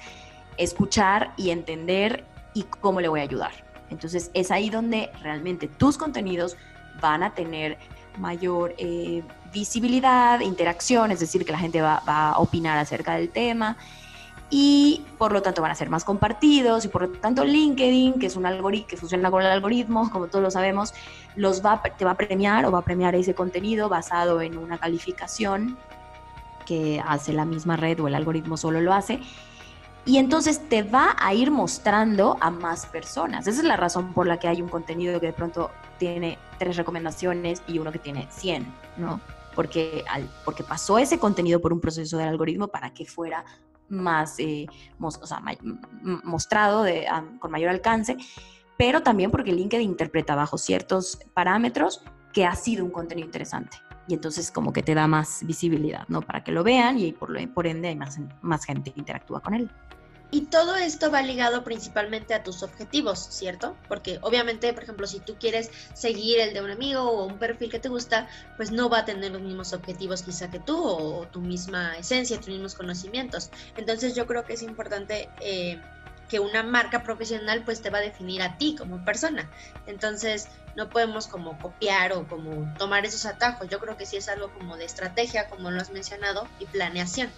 escuchar 0.57 1.33
y 1.37 1.49
entender 1.49 2.25
y 2.53 2.63
cómo 2.63 3.01
le 3.01 3.07
voy 3.07 3.19
a 3.19 3.23
ayudar. 3.23 3.51
Entonces 3.89 4.31
es 4.33 4.51
ahí 4.51 4.69
donde 4.69 5.11
realmente 5.21 5.67
tus 5.67 5.97
contenidos 5.97 6.57
van 7.01 7.23
a 7.23 7.33
tener 7.33 7.77
mayor 8.17 8.73
eh, 8.77 9.23
visibilidad, 9.53 10.39
interacción, 10.39 11.11
es 11.11 11.19
decir, 11.19 11.45
que 11.45 11.51
la 11.51 11.59
gente 11.59 11.81
va, 11.81 12.01
a 12.05 12.39
opinar 12.39 12.77
acerca 12.77 13.15
del 13.15 13.29
tema 13.29 13.77
y 14.49 15.03
por 15.17 15.31
lo 15.31 15.41
tanto 15.41 15.61
van 15.61 15.71
a 15.71 15.75
ser 15.75 15.89
más 15.89 16.03
compartidos 16.03 16.85
y 16.85 16.87
por 16.87 17.01
lo 17.03 17.09
tanto 17.09 17.43
LinkedIn, 17.43 18.19
que 18.19 18.27
es 18.27 18.35
un 18.35 18.45
algoritmo 18.45 18.87
que 18.87 18.97
funciona 18.97 19.31
con 19.31 19.41
el 19.41 19.49
algoritmo, 19.49 20.09
como 20.13 20.27
todos 20.27 20.43
lo 20.43 20.51
sabemos, 20.51 20.93
los 21.35 21.65
va, 21.65 21.81
te 21.81 22.05
va 22.05 22.11
a 22.11 22.15
premiar 22.15 22.65
o 22.65 22.71
va 22.71 22.79
a 22.79 22.83
premiar 22.83 23.15
ese 23.15 23.33
contenido 23.33 23.89
basado 23.89 24.41
en 24.41 24.57
una 24.57 24.77
calificación 24.77 25.77
que 26.65 27.01
hace 27.05 27.33
la 27.33 27.45
misma 27.45 27.75
red 27.75 27.99
o 27.99 28.07
el 28.07 28.15
algoritmo 28.15 28.57
solo 28.57 28.81
lo 28.81 28.93
hace 28.93 29.19
y 30.05 30.17
entonces 30.17 30.69
te 30.69 30.83
va 30.83 31.15
a 31.19 31.33
ir 31.33 31.49
mostrando 31.49 32.37
a 32.39 32.51
más 32.51 32.85
personas. 32.85 33.47
Esa 33.47 33.61
es 33.61 33.65
la 33.65 33.75
razón 33.75 34.13
por 34.13 34.27
la 34.27 34.37
que 34.37 34.47
hay 34.47 34.61
un 34.61 34.69
contenido 34.69 35.19
que 35.19 35.27
de 35.27 35.33
pronto 35.33 35.71
tiene 35.97 36.37
tres 36.59 36.77
recomendaciones 36.77 37.63
y 37.67 37.79
uno 37.79 37.91
que 37.91 37.99
tiene 37.99 38.27
100, 38.29 38.65
¿no? 38.97 39.19
Porque, 39.55 40.03
al, 40.07 40.29
porque 40.43 40.63
pasó 40.63 40.99
ese 40.99 41.17
contenido 41.17 41.59
por 41.59 41.73
un 41.73 41.81
proceso 41.81 42.17
del 42.17 42.27
algoritmo 42.27 42.67
para 42.67 42.93
que 42.93 43.05
fuera 43.05 43.43
más 43.87 44.39
eh, 44.39 44.67
mostrado 44.97 46.83
de, 46.83 47.07
con 47.39 47.51
mayor 47.51 47.69
alcance, 47.69 48.17
pero 48.77 49.01
también 49.01 49.31
porque 49.31 49.53
LinkedIn 49.53 49.89
interpreta 49.89 50.35
bajo 50.35 50.57
ciertos 50.57 51.19
parámetros 51.33 52.03
que 52.31 52.45
ha 52.45 52.55
sido 52.55 52.83
un 52.83 52.91
contenido 52.91 53.25
interesante. 53.25 53.77
Y 54.07 54.13
entonces 54.13 54.51
como 54.51 54.71
que 54.71 54.83
te 54.83 54.93
da 54.93 55.07
más 55.07 55.43
visibilidad, 55.45 56.07
¿no? 56.09 56.21
Para 56.21 56.43
que 56.43 56.51
lo 56.51 56.63
vean 56.63 56.99
y 56.99 57.11
por, 57.11 57.35
por 57.53 57.65
ende 57.65 57.87
hay 57.87 57.95
más, 57.95 58.19
más 58.41 58.65
gente 58.65 58.91
que 58.91 58.99
interactúa 58.99 59.39
con 59.39 59.55
él. 59.55 59.71
Y 60.35 60.47
todo 60.47 60.75
esto 60.75 61.11
va 61.11 61.21
ligado 61.21 61.63
principalmente 61.63 62.33
a 62.33 62.43
tus 62.43 62.61
objetivos, 62.61 63.25
¿cierto? 63.31 63.77
Porque 63.87 64.19
obviamente, 64.21 64.73
por 64.73 64.83
ejemplo, 64.83 65.07
si 65.07 65.21
tú 65.21 65.37
quieres 65.39 65.71
seguir 65.93 66.41
el 66.41 66.53
de 66.53 66.61
un 66.61 66.71
amigo 66.71 67.03
o 67.03 67.25
un 67.25 67.39
perfil 67.39 67.71
que 67.71 67.79
te 67.79 67.87
gusta, 67.87 68.27
pues 68.57 68.69
no 68.69 68.89
va 68.89 68.99
a 68.99 69.05
tener 69.05 69.31
los 69.31 69.41
mismos 69.41 69.71
objetivos 69.71 70.23
quizá 70.23 70.51
que 70.51 70.59
tú 70.59 70.77
o, 70.77 71.25
tu 71.27 71.39
misma 71.39 71.97
esencia, 71.97 72.35
tus 72.35 72.49
mismos 72.49 72.75
conocimientos. 72.75 73.49
Entonces 73.77 74.13
yo 74.13 74.27
creo 74.27 74.43
que 74.43 74.55
es 74.55 74.61
importante 74.61 75.29
eh, 75.39 75.81
que 76.27 76.41
una 76.41 76.63
marca 76.63 77.01
profesional 77.01 77.63
pues 77.63 77.81
te 77.81 77.89
va 77.89 77.99
a 77.99 78.01
definir 78.01 78.41
a 78.41 78.57
ti 78.57 78.75
como 78.77 79.05
persona. 79.05 79.49
Entonces 79.87 80.49
no 80.75 80.89
podemos 80.89 81.27
como 81.27 81.57
copiar 81.61 82.11
o 82.11 82.27
como 82.27 82.73
tomar 82.77 83.05
esos 83.05 83.25
atajos. 83.25 83.69
Yo 83.69 83.79
creo 83.79 83.95
que 83.95 84.05
sí 84.05 84.17
es 84.17 84.27
algo 84.27 84.51
como 84.53 84.75
de 84.75 84.83
estrategia, 84.83 85.47
como 85.47 85.71
lo 85.71 85.79
has 85.79 85.91
mencionado, 85.91 86.45
y 86.59 86.65
planeación. 86.65 87.29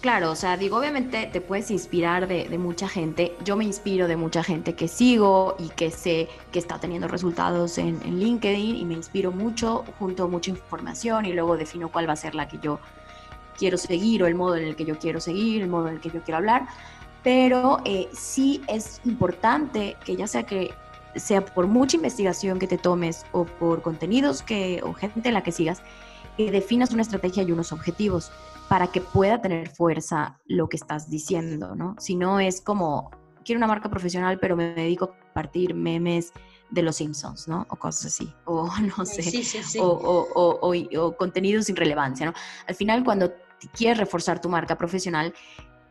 Claro, 0.00 0.30
o 0.30 0.36
sea, 0.36 0.56
digo, 0.56 0.78
obviamente 0.78 1.26
te 1.32 1.40
puedes 1.40 1.70
inspirar 1.70 2.28
de, 2.28 2.46
mucha 2.58 2.88
gente. 2.88 3.34
Yo 3.44 3.56
me 3.56 3.64
inspiro 3.64 4.06
de 4.06 4.16
mucha 4.16 4.42
gente 4.42 4.74
que 4.74 4.88
sigo 4.88 5.56
y 5.58 5.68
que 5.70 5.90
sé 5.90 6.28
que 6.52 6.58
está 6.58 6.78
teniendo 6.78 7.08
resultados 7.08 7.78
en, 7.78 7.98
LinkedIn 8.00 8.76
y 8.76 8.84
me 8.84 8.94
inspiro 8.94 9.32
mucho, 9.32 9.84
junto 9.98 10.28
mucha 10.28 10.50
información 10.50 11.24
y 11.24 11.32
luego 11.32 11.56
defino 11.56 11.90
cuál 11.90 12.08
va 12.08 12.12
a 12.12 12.16
ser 12.16 12.34
la 12.34 12.46
que 12.46 12.58
yo 12.58 12.78
quiero 13.58 13.78
seguir 13.78 14.22
o 14.22 14.26
el 14.26 14.34
modo 14.34 14.56
en 14.56 14.64
el 14.64 14.76
que 14.76 14.84
yo 14.84 14.98
quiero 14.98 15.18
seguir, 15.18 15.62
el 15.62 15.68
modo 15.68 15.88
en 15.88 15.94
el 15.94 16.00
que 16.00 16.10
yo 16.10 16.22
quiero 16.22 16.38
hablar. 16.38 16.66
Pero 17.22 17.80
eh, 17.84 18.08
sí 18.12 18.62
es 18.68 19.00
importante 19.04 19.96
que 20.04 20.14
ya 20.14 20.26
sea 20.26 20.44
que 20.44 20.72
sea 21.16 21.44
por 21.44 21.66
mucha 21.66 21.96
investigación 21.96 22.58
que 22.58 22.66
te 22.66 22.78
tomes 22.78 23.24
o 23.32 23.44
por 23.44 23.82
contenidos 23.82 24.42
que 24.42 24.80
o 24.84 24.92
gente 24.92 25.28
en 25.28 25.34
la 25.34 25.42
que 25.42 25.50
sigas, 25.50 25.82
que 26.36 26.50
definas 26.50 26.92
una 26.92 27.02
estrategia 27.02 27.42
y 27.42 27.52
unos 27.52 27.72
objetivos 27.72 28.30
para 28.68 28.88
que 28.88 29.00
pueda 29.00 29.40
tener 29.40 29.68
fuerza 29.68 30.38
lo 30.46 30.68
que 30.68 30.76
estás 30.76 31.08
diciendo, 31.08 31.74
¿no? 31.76 31.94
Si 31.98 32.16
no 32.16 32.40
es 32.40 32.60
como, 32.60 33.10
quiero 33.44 33.58
una 33.58 33.66
marca 33.66 33.88
profesional, 33.88 34.38
pero 34.38 34.56
me 34.56 34.74
dedico 34.74 35.06
a 35.06 35.08
compartir 35.08 35.74
memes 35.74 36.32
de 36.70 36.82
los 36.82 36.96
Simpsons, 36.96 37.46
¿no? 37.46 37.66
O 37.70 37.76
cosas 37.76 38.06
así, 38.06 38.32
o 38.44 38.68
no 38.98 39.04
sé, 39.06 39.22
sí, 39.22 39.42
sí, 39.44 39.62
sí. 39.62 39.78
O, 39.78 39.86
o, 39.86 40.58
o, 40.60 40.74
o, 41.00 41.16
contenido 41.16 41.62
sin 41.62 41.76
relevancia, 41.76 42.26
¿no? 42.26 42.32
Al 42.66 42.74
final, 42.74 43.04
cuando 43.04 43.32
quieres 43.74 43.98
reforzar 43.98 44.40
tu 44.40 44.48
marca 44.48 44.76
profesional, 44.76 45.32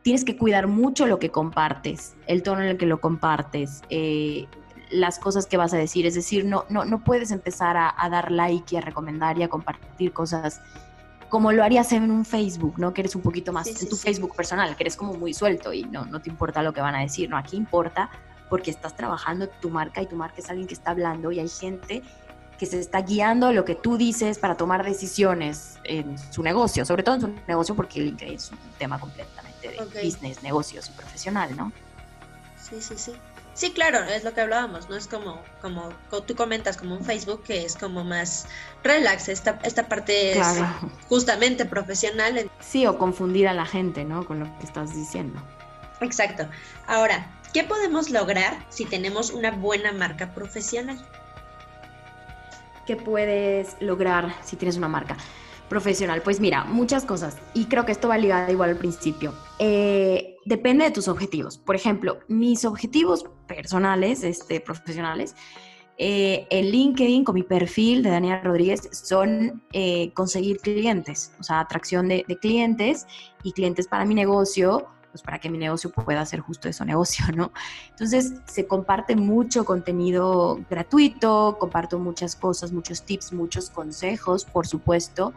tienes 0.02 0.24
que 0.24 0.38
cuidar 0.38 0.68
mucho 0.68 1.08
lo 1.08 1.18
que 1.18 1.32
compartes, 1.32 2.16
el 2.28 2.44
tono 2.44 2.62
en 2.62 2.68
el 2.68 2.78
que 2.78 2.86
lo 2.86 3.00
compartes, 3.00 3.82
eh, 3.90 4.48
las 4.92 5.20
cosas 5.20 5.46
que 5.46 5.58
vas 5.58 5.74
a 5.74 5.78
decir, 5.78 6.06
es 6.06 6.16
decir, 6.16 6.46
no, 6.46 6.66
no, 6.70 6.86
no 6.86 7.04
puedes 7.04 7.32
empezar 7.32 7.78
a, 7.78 7.94
a 7.98 8.10
dar 8.10 8.32
like 8.32 8.76
y 8.76 8.78
a 8.78 8.82
recomendar 8.82 9.38
y 9.38 9.44
a 9.44 9.50
compartir 9.50 10.14
cosas 10.14 10.62
como 11.30 11.52
lo 11.52 11.64
harías 11.64 11.92
en 11.92 12.12
un 12.12 12.24
Facebook, 12.24 12.76
¿no? 12.78 12.94
Que 12.94 13.02
eres 13.02 13.16
un 13.16 13.22
poquito 13.22 13.52
más 13.52 13.68
en 13.68 13.90
tu 13.90 13.96
Facebook 13.96 14.36
personal, 14.36 14.76
que 14.76 14.84
eres 14.84 14.96
como 14.96 15.16
muy 15.16 15.34
suelto 15.34 15.74
y 15.74 15.84
no, 15.84 16.06
no 16.06 16.22
te 16.22 16.30
importa 16.30 16.64
lo 16.64 16.72
que 16.72 16.82
van 16.82 16.96
a 16.96 17.02
decir, 17.02 17.30
¿no? 17.30 17.38
Aquí 17.38 17.58
importa 17.58 18.10
porque 18.50 18.72
estás 18.72 18.96
trabajando 18.96 19.50
tu 19.50 19.70
marca 19.70 20.02
y 20.02 20.08
tu 20.08 20.16
marca 20.16 20.36
es 20.38 20.50
alguien 20.50 20.68
que 20.68 20.76
está 20.76 20.92
hablando 20.92 21.32
y 21.32 21.40
hay 21.40 21.50
gente 21.50 22.04
que 22.58 22.66
se 22.66 22.80
está 22.80 23.02
guiando 23.02 23.52
lo 23.52 23.66
que 23.66 23.76
tú 23.76 23.98
dices 23.98 24.40
para 24.40 24.56
tomar 24.56 24.86
decisiones 24.86 25.78
en 25.84 26.18
su 26.32 26.42
negocio, 26.42 26.86
sobre 26.86 27.04
todo 27.04 27.16
en 27.16 27.22
su 27.22 27.36
negocio 27.48 27.76
porque 27.76 28.00
LinkedIn 28.00 28.36
es 28.36 28.52
un 28.52 28.58
tema 28.78 29.00
completamente 29.00 29.70
de 29.70 30.04
business, 30.04 30.42
negocios 30.42 30.90
y 30.90 30.92
profesional, 30.94 31.56
¿no? 31.58 31.72
Sí, 32.58 32.78
sí, 32.80 32.94
sí. 32.98 33.14
Sí, 33.56 33.72
claro, 33.72 34.04
es 34.04 34.26
lo 34.26 34.34
que 34.34 34.42
hablábamos, 34.42 34.90
¿no? 34.90 34.98
Es 34.98 35.08
como, 35.08 35.42
como, 35.62 35.90
tú 36.28 36.36
comentas, 36.36 36.76
como 36.76 36.96
un 36.96 37.06
Facebook 37.06 37.42
que 37.44 37.64
es 37.64 37.78
como 37.78 38.04
más 38.04 38.48
relax, 38.84 39.30
esta, 39.30 39.60
esta 39.64 39.88
parte 39.88 40.38
es 40.38 40.46
justamente 41.08 41.64
profesional. 41.64 42.52
Sí, 42.60 42.86
o 42.86 42.98
confundir 42.98 43.48
a 43.48 43.54
la 43.54 43.66
gente, 43.66 44.04
¿no? 44.04 44.26
Con 44.26 44.42
lo 44.42 44.60
que 44.60 44.66
estás 44.66 44.94
diciendo. 44.94 45.42
Exacto. 46.02 46.50
Ahora, 46.86 47.32
¿qué 47.54 47.64
podemos 47.64 48.10
lograr 48.10 48.58
si 48.68 48.84
tenemos 48.84 49.32
una 49.32 49.52
buena 49.52 49.94
marca 49.94 50.34
profesional? 50.34 51.00
¿Qué 52.86 52.98
puedes 52.98 53.78
lograr 53.80 54.36
si 54.44 54.58
tienes 54.58 54.76
una 54.76 54.90
marca? 54.90 55.16
Profesional? 55.70 56.22
Pues 56.22 56.40
mira, 56.40 56.64
muchas 56.66 57.06
cosas. 57.06 57.38
Y 57.54 57.66
creo 57.66 57.86
que 57.86 57.92
esto 57.92 58.08
va 58.08 58.18
ligado 58.18 58.52
igual 58.52 58.72
al 58.72 58.78
principio. 58.78 59.34
Eh, 59.60 60.38
depende 60.46 60.86
de 60.86 60.92
tus 60.92 61.08
objetivos. 61.08 61.58
Por 61.58 61.76
ejemplo, 61.76 62.20
mis 62.28 62.66
objetivos 62.66 63.26
personales, 63.48 64.24
este, 64.24 64.60
profesionales, 64.60 65.36
eh, 65.98 66.46
en 66.50 66.72
LinkedIn 66.72 67.24
con 67.24 67.36
mi 67.36 67.44
perfil 67.44 68.04
de 68.04 68.10
Daniela 68.10 68.42
Rodríguez 68.42 68.90
son 68.92 69.64
eh, 69.72 70.12
conseguir 70.14 70.58
clientes, 70.58 71.32
o 71.40 71.44
sea, 71.44 71.62
atracción 71.62 72.10
de, 72.10 72.26
de, 72.28 72.38
clientes 72.38 73.08
y 73.44 73.54
clientes 73.54 73.88
para 73.88 74.04
mi 74.04 74.14
negocio, 74.14 74.88
pues 75.16 75.24
para 75.24 75.40
que 75.40 75.50
mi 75.50 75.58
negocio 75.58 75.92
pueda 75.92 76.20
hacer 76.20 76.42
justo 76.42 76.68
eso, 76.68 76.84
negocio, 76.84 77.24
¿no? 77.34 77.54
Entonces 77.92 78.34
se 78.48 78.68
comparte 78.68 79.16
mucho 79.16 79.64
contenido 79.64 80.60
gratuito, 80.70 81.56
comparto 81.58 82.00
muchas 82.00 82.36
cosas, 82.36 82.74
muchos 82.74 83.04
tips, 83.04 83.32
muchos 83.32 83.70
consejos, 83.70 84.44
por 84.44 84.68
supuesto, 84.68 85.34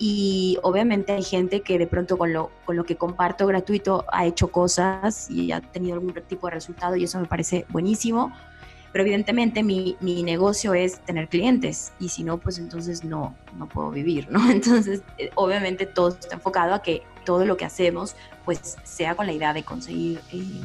y 0.00 0.58
obviamente 0.64 1.12
hay 1.12 1.22
gente 1.22 1.60
que 1.60 1.78
de 1.78 1.86
pronto 1.86 2.18
con 2.18 2.32
lo, 2.32 2.50
con 2.64 2.74
lo 2.74 2.82
que 2.82 2.96
comparto 2.96 3.46
gratuito 3.46 4.04
ha 4.10 4.26
hecho 4.26 4.48
cosas 4.48 5.30
y 5.30 5.52
ha 5.52 5.60
tenido 5.60 5.94
algún 5.94 6.12
tipo 6.26 6.48
de 6.48 6.54
resultado 6.54 6.96
y 6.96 7.04
eso 7.04 7.20
me 7.20 7.26
parece 7.26 7.66
buenísimo. 7.68 8.32
Pero 8.94 9.02
evidentemente 9.02 9.64
mi, 9.64 9.96
mi 9.98 10.22
negocio 10.22 10.72
es 10.72 11.00
tener 11.00 11.28
clientes 11.28 11.92
y 11.98 12.10
si 12.10 12.22
no, 12.22 12.38
pues 12.38 12.58
entonces 12.60 13.02
no, 13.02 13.34
no 13.58 13.68
puedo 13.68 13.90
vivir, 13.90 14.30
¿no? 14.30 14.48
Entonces, 14.52 15.02
eh, 15.18 15.30
obviamente 15.34 15.84
todo 15.84 16.10
está 16.10 16.36
enfocado 16.36 16.74
a 16.74 16.80
que 16.80 17.02
todo 17.24 17.44
lo 17.44 17.56
que 17.56 17.64
hacemos 17.64 18.14
pues 18.44 18.76
sea 18.84 19.16
con 19.16 19.26
la 19.26 19.32
idea 19.32 19.52
de 19.52 19.64
conseguir 19.64 20.20
eh, 20.30 20.60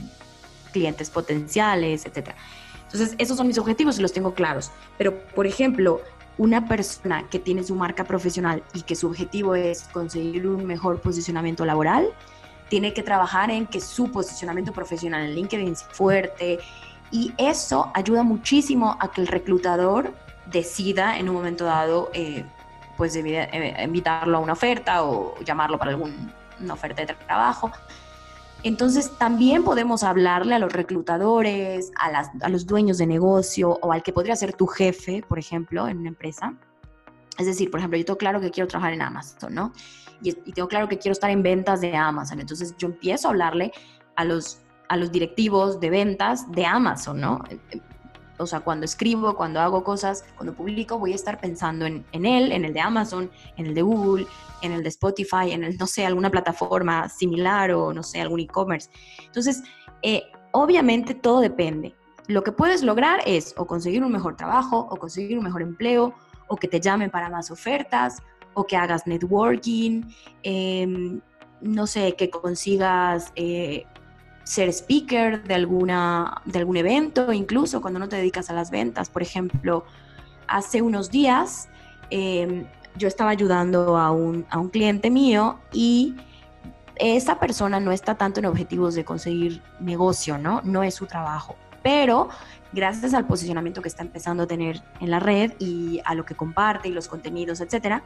clientes 0.72 1.10
potenciales, 1.10 2.06
etc. 2.06 2.36
Entonces, 2.84 3.16
esos 3.18 3.36
son 3.36 3.48
mis 3.48 3.58
objetivos 3.58 3.98
y 3.98 4.04
los 4.04 4.14
tengo 4.14 4.36
claros. 4.36 4.70
Pero, 5.00 5.18
por 5.30 5.48
ejemplo, 5.48 6.00
una 6.38 6.68
persona 6.68 7.28
que 7.32 7.40
tiene 7.40 7.64
su 7.64 7.74
marca 7.74 8.04
profesional 8.04 8.62
y 8.76 8.84
que 8.84 8.96
su 8.96 9.08
objetivo 9.08 9.56
es 9.56 9.86
conseguir 9.92 10.46
un 10.46 10.68
mejor 10.68 11.02
posicionamiento 11.02 11.66
laboral, 11.66 12.14
tiene 12.70 12.94
que 12.94 13.02
trabajar 13.02 13.50
en 13.50 13.66
que 13.66 13.82
su 13.82 14.12
posicionamiento 14.12 14.72
profesional 14.72 15.26
en 15.26 15.34
LinkedIn 15.34 15.76
sea 15.76 15.88
fuerte 15.90 16.60
y 17.12 17.34
eso 17.38 17.92
ayuda 17.94 18.24
muchísimo 18.24 18.98
a 19.00 19.12
que 19.12 19.22
el 19.22 19.28
reclutador 19.28 20.14
decida 20.46 21.18
en 21.18 21.30
un 21.30 21.36
momento 21.36 21.66
dado 21.66 22.10
eh, 22.14 22.46
pues 22.98 23.16
eh, 23.16 23.76
invitarlo 23.84 24.38
a 24.38 24.40
una 24.42 24.54
oferta 24.54 25.04
o 25.04 25.40
llamarlo 25.44 25.78
para 25.78 25.92
alguna 25.92 26.34
oferta 26.72 27.06
de 27.06 27.14
trabajo. 27.14 27.72
Entonces 28.62 29.18
también 29.18 29.64
podemos 29.64 30.04
hablarle 30.04 30.54
a 30.54 30.60
los 30.60 30.74
reclutadores, 30.74 31.92
a, 31.98 32.50
los 32.50 32.66
dueños 32.66 32.98
de 32.98 33.08
negocio 33.08 33.80
o 33.82 33.94
al 33.94 34.04
que 34.04 34.12
podría 34.12 34.36
ser 34.36 34.54
tu 34.54 34.68
jefe, 34.68 35.24
por 35.28 35.40
ejemplo, 35.40 35.88
en 35.88 36.00
una 36.00 36.10
empresa. 36.10 36.54
Es 37.38 37.46
decir, 37.46 37.72
por 37.72 37.80
ejemplo, 37.80 37.98
yo 37.98 38.04
tengo 38.04 38.18
claro 38.18 38.42
que 38.42 38.52
quiero 38.52 38.68
trabajar 38.68 38.92
en 38.92 39.02
Amazon, 39.02 39.54
¿no? 39.54 39.72
Y, 40.22 40.32
y 40.32 40.52
tengo 40.52 40.68
claro 40.68 40.90
que 40.90 40.98
quiero 40.98 41.14
estar 41.14 41.30
en 41.30 41.42
ventas 41.42 41.80
de 41.80 41.96
Amazon. 41.96 42.42
Entonces 42.42 42.76
yo 42.78 42.90
empiezo 42.90 43.30
a 43.30 43.32
hablarle 43.32 43.72
a 44.18 44.26
los, 44.26 44.60
a 44.90 44.98
los 44.98 45.12
directivos 45.12 45.80
de 45.80 45.90
ventas 45.90 46.52
de 46.52 46.66
Amazon, 46.66 47.22
¿no? 47.22 47.44
o 48.40 48.48
sea, 48.48 48.62
cuando 48.62 48.86
escribo, 48.86 49.36
cuando 49.36 49.60
hago 49.60 49.84
cosas, 49.84 50.24
cuando 50.36 50.54
publico, 50.54 50.98
voy 50.98 51.12
a 51.12 51.16
estar 51.16 51.40
pensando 51.40 51.86
en, 51.86 52.06
él, 52.14 52.52
en 52.52 52.64
el 52.64 52.74
de 52.74 52.80
Amazon, 52.80 53.30
en 53.58 53.68
el 53.68 53.74
de 53.74 53.82
Google, 53.82 54.26
en 54.62 54.72
el 54.72 54.82
de 54.82 54.90
Spotify, 54.90 55.52
en 55.52 55.64
el, 55.66 55.78
no 55.78 55.86
sé, 55.86 56.06
alguna 56.06 56.30
plataforma 56.30 57.10
similar 57.10 57.72
o, 57.72 57.94
no 57.94 58.02
sé, 58.02 58.22
algún 58.22 58.40
e-commerce. 58.40 58.90
Entonces, 59.26 59.62
eh, 60.02 60.24
obviamente 60.52 61.14
todo 61.14 61.42
depende. 61.42 61.96
Lo 62.28 62.44
que 62.44 62.54
puedes 62.54 62.82
lograr 62.82 63.22
es 63.26 63.54
o 63.58 63.68
conseguir 63.68 64.04
un 64.04 64.12
mejor 64.12 64.38
trabajo, 64.38 64.88
o 64.90 64.96
conseguir 64.96 65.38
un 65.38 65.44
mejor 65.44 65.62
empleo, 65.62 66.14
o 66.48 66.56
que 66.56 66.70
te 66.70 66.80
llamen 66.80 67.10
para 67.10 67.30
más 67.30 67.52
ofertas, 67.52 68.24
o 68.54 68.66
que 68.66 68.78
hagas 68.78 69.06
networking, 69.06 70.04
em, 70.44 71.20
no 71.62 71.88
sé, 71.88 72.16
que 72.16 72.30
consigas 72.30 73.34
eh, 73.36 73.86
ser 74.50 74.68
speaker 74.74 75.44
de, 75.44 75.54
alguna, 75.54 76.42
de 76.44 76.58
algún 76.58 76.76
evento, 76.76 77.32
incluso 77.32 77.82
cuando 77.82 78.00
no 78.00 78.10
te 78.10 78.16
dedicas 78.16 78.50
a 78.50 78.54
las 78.54 78.72
ventas. 78.72 79.08
Por 79.08 79.22
ejemplo, 79.22 79.86
hace 80.48 80.82
unos 80.82 81.12
días 81.12 81.70
em, 82.10 82.66
yo 82.96 83.08
estaba 83.08 83.30
ayudando 83.30 83.96
a 83.96 84.10
un, 84.10 84.48
a 84.50 84.58
un 84.58 84.70
cliente 84.70 85.12
mío 85.12 85.60
y 85.72 86.16
esa 86.96 87.40
persona 87.40 87.80
no 87.80 87.92
está 87.92 88.16
tanto 88.16 88.40
en 88.40 88.48
objetivos 88.48 88.96
de 88.96 89.06
conseguir 89.06 89.62
negocio, 89.80 90.40
¿no? 90.40 90.62
No 90.64 90.82
es 90.82 90.96
su 90.96 91.06
trabajo. 91.06 91.56
Pero 91.84 92.30
gracias 92.74 93.14
al 93.14 93.28
posicionamiento 93.28 93.84
que 93.84 93.88
está 93.88 94.02
empezando 94.02 94.44
a 94.44 94.48
tener 94.48 94.82
en 95.00 95.12
la 95.12 95.20
red 95.20 95.54
y 95.60 96.02
a 96.06 96.16
lo 96.16 96.26
que 96.26 96.34
comparte 96.34 96.90
y 96.90 96.92
los 96.92 97.08
contenidos, 97.08 97.62
etcétera, 97.62 98.02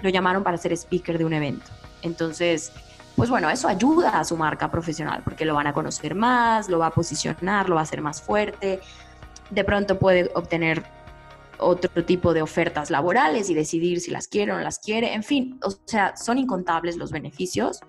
lo 0.00 0.08
llamaron 0.08 0.44
para 0.44 0.56
ser 0.56 0.72
speaker 0.72 1.18
de 1.18 1.26
un 1.26 1.34
evento. 1.34 1.70
Entonces, 2.00 2.72
pues 3.16 3.30
bueno, 3.30 3.48
eso 3.48 3.68
ayuda 3.68 4.18
a 4.18 4.24
su 4.24 4.36
marca 4.36 4.70
profesional 4.70 5.22
porque 5.22 5.44
lo 5.44 5.54
van 5.54 5.66
a 5.66 5.72
conocer 5.72 6.14
más, 6.14 6.68
lo 6.68 6.78
va 6.78 6.88
a 6.88 6.90
posicionar, 6.90 7.68
lo 7.68 7.76
va 7.76 7.82
a 7.82 7.84
hacer 7.84 8.00
más 8.00 8.20
fuerte. 8.20 8.80
De 9.50 9.64
pronto 9.64 9.98
puede 9.98 10.30
obtener 10.34 10.84
otro 11.58 12.04
tipo 12.04 12.34
de 12.34 12.42
ofertas 12.42 12.90
laborales 12.90 13.50
y 13.50 13.54
decidir 13.54 14.00
si 14.00 14.10
las 14.10 14.26
quiere 14.26 14.52
o 14.52 14.56
no 14.56 14.62
las 14.62 14.78
quiere. 14.78 15.14
En 15.14 15.22
fin, 15.22 15.58
o 15.62 15.70
sea, 15.84 16.16
son 16.16 16.38
incontables 16.38 16.96
los 16.96 17.12
beneficios, 17.12 17.80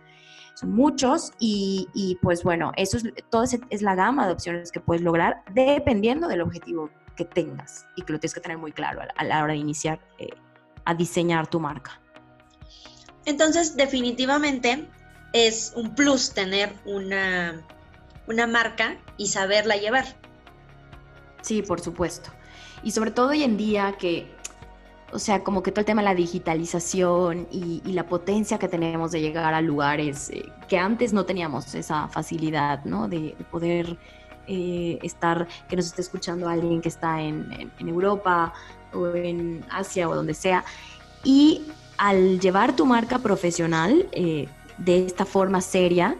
son 0.53 0.71
muchos 0.71 1.31
y, 1.39 2.17
pues 2.21 2.43
bueno, 2.43 2.71
eso 2.77 2.97
es, 2.97 3.03
todo 3.29 3.43
es 3.43 3.81
la 3.81 3.95
gama 3.95 4.27
de 4.27 4.33
opciones 4.33 4.71
que 4.71 4.79
puedes 4.79 5.01
lograr 5.01 5.43
dependiendo 5.53 6.27
del 6.27 6.41
objetivo 6.41 6.89
que 7.15 7.25
tengas 7.25 7.85
y 7.95 8.03
que 8.03 8.13
lo 8.13 8.19
tienes 8.19 8.33
que 8.33 8.41
tener 8.41 8.57
muy 8.57 8.71
claro 8.71 9.01
a, 9.15 9.23
la 9.23 9.43
hora 9.43 9.53
de 9.53 9.59
iniciar 9.59 9.99
eh, 10.19 10.29
a 10.85 10.93
diseñar 10.93 11.47
tu 11.47 11.59
marca. 11.59 11.99
Entonces, 13.25 13.75
definitivamente, 13.75 14.87
es 15.35 15.73
un 15.75 15.93
plus 15.93 16.31
tener 16.31 16.71
una, 16.85 17.61
una 18.25 18.47
marca 18.47 18.95
y 19.17 19.27
saberla 19.27 19.75
llevar. 19.75 20.05
Sí, 21.41 21.61
por 21.61 21.81
supuesto. 21.81 22.29
Y 22.83 22.91
sobre 22.91 23.11
todo 23.11 23.31
hoy 23.31 23.43
en 23.43 23.57
día 23.57 23.97
que, 23.99 24.33
o 25.11 25.19
sea, 25.19 25.43
como 25.43 25.61
que 25.61 25.71
todo 25.71 25.81
el 25.81 25.85
tema 25.87 26.01
de 26.01 26.05
la 26.05 26.15
digitalización 26.15 27.49
y, 27.51 27.81
la 27.91 28.07
potencia 28.07 28.57
que 28.57 28.69
tenemos 28.69 29.11
de 29.11 29.19
llegar 29.19 29.53
a 29.53 29.59
lugares 29.59 30.29
eh, 30.29 30.45
que 30.69 30.77
antes 30.77 31.11
no 31.11 31.25
teníamos 31.25 31.75
esa 31.75 32.07
facilidad, 32.07 32.85
¿no? 32.85 33.09
De, 33.09 33.35
poder 33.51 33.97
eh, 34.47 34.99
estar, 35.03 35.49
que 35.67 35.75
nos 35.75 35.87
esté 35.87 36.01
escuchando 36.01 36.47
alguien 36.47 36.79
que 36.79 36.87
está 36.87 37.21
en, 37.21 37.73
Europa 37.79 38.53
o 38.93 39.07
en 39.07 39.65
Asia 39.69 40.07
o 40.07 40.15
donde 40.15 40.33
sea. 40.33 40.63
Y 41.25 41.63
al 41.97 42.39
llevar 42.39 42.73
tu 42.73 42.85
marca 42.85 43.19
profesional, 43.19 44.07
eh, 44.13 44.47
de 44.77 45.05
esta 45.05 45.25
forma 45.25 45.61
seria, 45.61 46.17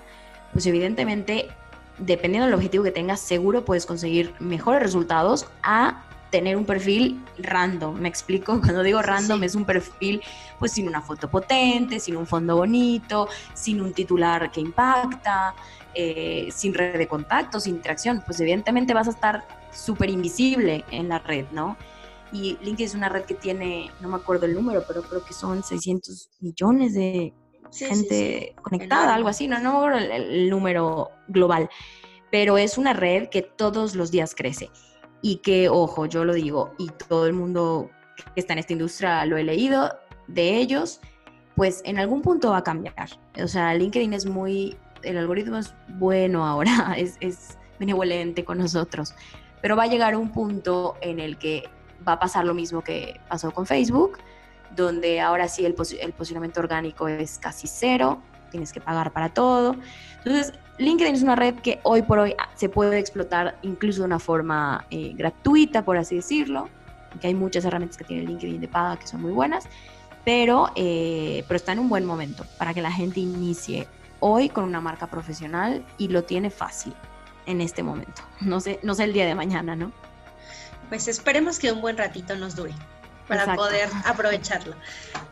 pues 0.54 0.65
evidentemente, 0.65 1.50
dependiendo 1.98 2.46
del 2.46 2.56
objetivo 2.56 2.84
que 2.84 2.91
tengas, 2.91 3.20
seguro 3.20 3.65
puedes 3.65 3.86
conseguir 3.86 4.34
mejores 4.39 4.82
resultados 4.82 5.48
a 5.63 6.06
tener 6.30 6.58
un 6.58 6.65
perfil 6.65 7.24
random. 7.38 8.00
¿Me 8.00 8.10
explico? 8.10 8.60
Cuando 8.62 8.84
digo 8.84 9.02
random 9.02 9.44
es 9.44 9.56
un 9.56 9.65
perfil 9.65 10.22
pues 10.60 10.74
sin 10.74 10.88
una 10.88 11.02
foto 11.02 11.30
potente, 11.30 12.00
sin 12.00 12.18
un 12.18 12.28
fondo 12.28 12.58
bonito, 12.58 13.30
sin 13.54 13.82
un 13.82 13.94
titular 13.94 14.52
que 14.52 14.62
impacta, 14.62 15.56
eh, 15.94 16.50
sin 16.52 16.74
red 16.74 16.98
de 16.98 17.08
contacto, 17.08 17.60
sin 17.60 17.76
interacción. 17.76 18.22
Pues 18.26 18.39
evidentemente 18.39 18.94
vas 18.94 19.08
a 19.08 19.12
estar 19.12 19.46
súper 19.72 20.10
invisible 20.10 20.84
en 20.91 21.10
la 21.10 21.20
red, 21.20 21.46
¿no? 21.52 21.78
Y 22.32 22.58
LinkedIn 22.62 22.86
es 22.86 22.96
una 22.96 23.08
red 23.08 23.24
que 23.24 23.36
tiene, 23.36 23.91
no 24.02 24.10
me 24.10 24.15
acuerdo 24.18 24.46
el 24.46 24.56
número, 24.56 24.84
pero 24.86 25.04
creo 25.04 25.24
que 25.24 25.34
son 25.34 25.63
600 25.63 26.32
millones 26.41 26.94
de 26.94 27.34
gente 27.77 28.55
conectada, 28.61 29.13
algo 29.13 29.29
así, 29.29 29.47
no, 29.47 29.59
no 29.59 29.91
el, 29.95 30.11
el 30.11 30.49
número 30.49 31.11
global, 31.27 31.69
pero 32.31 32.57
es 32.57 32.77
una 32.77 32.93
red 32.93 33.29
que 33.29 33.41
todos 33.41 33.95
los 33.95 34.11
días 34.11 34.35
crece 34.35 34.69
y 35.21 35.38
que, 35.38 35.69
ojo, 35.69 36.05
yo 36.05 36.23
lo 36.25 36.33
digo, 36.33 36.73
y 36.77 36.89
todo 36.89 37.27
el 37.27 37.33
mundo 37.33 37.89
que 38.33 38.41
está 38.41 38.53
en 38.53 38.59
esta 38.59 38.73
industria 38.73 39.25
lo 39.25 39.38
he 39.38 39.43
leído 39.43 39.91
de 40.27 40.57
ellos, 40.57 41.01
pues 41.55 41.81
en 41.85 41.97
algún 41.99 42.21
punto 42.21 42.51
va 42.51 42.57
a 42.57 42.63
cambiar. 42.63 43.09
O 43.41 43.47
sea, 43.47 43.73
LinkedIn 43.73 44.13
es 44.13 44.25
muy, 44.25 44.77
el 45.03 45.17
algoritmo 45.17 45.57
es 45.57 45.73
bueno 45.89 46.45
ahora, 46.45 46.93
es, 46.97 47.17
es 47.21 47.57
benevolente 47.79 48.45
con 48.45 48.57
nosotros, 48.57 49.13
pero 49.61 49.75
va 49.75 49.83
a 49.83 49.88
llegar 49.88 50.15
un 50.15 50.31
punto 50.31 50.95
en 51.01 51.19
el 51.19 51.38
que 51.38 51.63
va 52.07 52.13
a 52.13 52.19
pasar 52.19 52.45
lo 52.45 52.53
mismo 52.53 52.81
que 52.83 53.19
pasó 53.27 53.51
con 53.51 53.65
Facebook, 53.65 54.19
donde 54.75 55.21
ahora 55.21 55.47
sí 55.47 55.65
el, 55.65 55.73
posicionamiento 55.73 56.59
orgánico 56.59 57.07
es 57.07 57.38
casi 57.38 57.67
cero, 57.67 58.21
tienes 58.51 58.73
que 58.73 58.81
pagar 58.81 59.11
para 59.11 59.29
todo. 59.29 59.75
Entonces, 60.19 60.53
LinkedIn 60.77 61.15
es 61.15 61.23
una 61.23 61.35
red 61.35 61.55
que 61.55 61.79
hoy 61.83 62.01
por 62.01 62.19
hoy 62.19 62.35
ah, 62.38 62.49
se 62.55 62.69
puede 62.69 62.99
explotar 62.99 63.57
incluso 63.61 64.01
de 64.01 64.05
una 64.05 64.19
forma 64.19 64.85
eh, 64.91 65.13
gratuita, 65.15 65.83
por 65.85 65.97
así 65.97 66.15
decirlo, 66.15 66.69
que 67.21 67.27
hay 67.27 67.33
muchas 67.33 67.63
herramientas 67.65 67.97
que 67.97 68.03
tiene 68.03 68.23
LinkedIn 68.23 68.59
de 68.59 68.67
paga 68.67 68.97
que 68.97 69.07
son 69.07 69.21
muy 69.21 69.31
buenas, 69.31 69.65
pero, 70.23 70.71
eh, 70.75 71.43
pero 71.47 71.55
está 71.55 71.71
en 71.71 71.79
un 71.79 71.89
buen 71.89 72.05
momento 72.05 72.45
para 72.57 72.73
que 72.73 72.81
la 72.81 72.91
gente 72.91 73.19
inicie 73.19 73.88
hoy 74.19 74.49
con 74.49 74.63
una 74.63 74.81
marca 74.81 75.07
profesional 75.07 75.85
y 75.97 76.07
lo 76.07 76.23
tiene 76.23 76.49
fácil 76.49 76.93
en 77.45 77.61
este 77.61 77.83
momento. 77.83 78.23
No 78.41 78.59
sé, 78.59 78.79
no 78.83 78.95
sé 78.95 79.03
el 79.03 79.13
día 79.13 79.25
de 79.25 79.35
mañana, 79.35 79.75
¿no? 79.75 79.91
Pues 80.89 81.07
esperemos 81.07 81.59
que 81.59 81.71
un 81.71 81.81
buen 81.81 81.97
ratito 81.97 82.35
nos 82.35 82.55
dure 82.55 82.73
para 83.27 83.55
poder 83.55 83.89
aprovecharlo. 84.05 84.75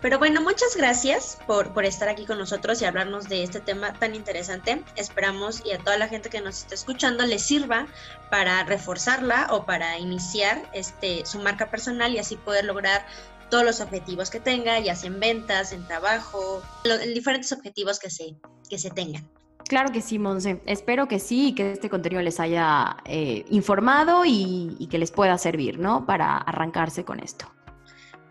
Pero 0.01 0.19
bueno, 0.19 0.41
muchas 0.41 0.75
gracias 0.75 1.38
por, 1.47 1.73
por, 1.73 1.86
estar 1.86 2.10
aquí 2.10 2.25
con 2.25 2.38
nosotros 2.38 2.82
y 2.82 2.86
hablarnos 2.86 3.29
de 3.29 3.43
este 3.43 3.60
tema 3.60 3.93
tan 3.93 4.15
interesante. 4.15 4.84
Esperamos 4.95 5.63
y 5.65 5.71
a 5.71 5.77
toda 5.77 5.97
la 5.97 6.08
gente 6.08 6.29
que 6.29 6.41
nos 6.41 6.60
está 6.60 6.75
escuchando 6.75 7.25
les 7.25 7.43
sirva 7.43 7.88
para 8.29 8.63
reforzarla 8.63 9.47
o 9.51 9.65
para 9.65 9.97
iniciar 9.99 10.63
este, 10.73 11.25
su 11.25 11.39
marca 11.39 11.69
personal 11.69 12.13
y 12.13 12.19
así 12.19 12.36
poder 12.36 12.65
lograr 12.65 13.06
todos 13.49 13.63
los 13.63 13.82
objetivos 13.82 14.29
que 14.29 14.39
tenga, 14.39 14.79
ya 14.79 14.95
sea 14.95 15.10
en 15.10 15.19
ventas, 15.19 15.73
en 15.73 15.86
trabajo, 15.86 16.63
en 16.86 17.13
diferentes 17.13 17.51
objetivos 17.51 17.99
que 17.99 18.10
se, 18.10 18.36
que 18.69 18.79
se 18.79 18.89
tengan. 18.89 19.29
Claro 19.67 19.91
que 19.91 20.01
sí, 20.01 20.19
Monse. 20.19 20.62
Espero 20.65 21.08
que 21.08 21.19
sí 21.19 21.49
y 21.49 21.56
que 21.56 21.71
este 21.71 21.89
contenido 21.89 22.21
les 22.21 22.39
haya 22.39 22.97
eh, 23.06 23.45
informado 23.49 24.25
y, 24.25 24.75
y 24.79 24.88
que 24.88 24.97
les 24.97 25.12
pueda 25.12 25.38
servir, 25.38 25.79
¿no? 25.79 26.06
Para 26.06 26.38
arrancarse 26.38 27.06
con 27.06 27.19
esto. 27.19 27.45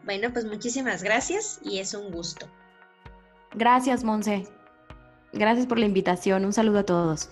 Bueno, 0.05 0.33
pues 0.33 0.45
muchísimas 0.45 1.03
gracias 1.03 1.61
y 1.63 1.79
es 1.79 1.95
un 1.95 2.11
gusto. 2.11 2.47
Gracias, 3.55 4.05
Monse. 4.05 4.47
Gracias 5.33 5.67
por 5.67 5.79
la 5.79 5.87
invitación. 5.87 6.45
Un 6.45 6.53
saludo 6.53 6.81
a 6.81 6.85
todos. 6.85 7.31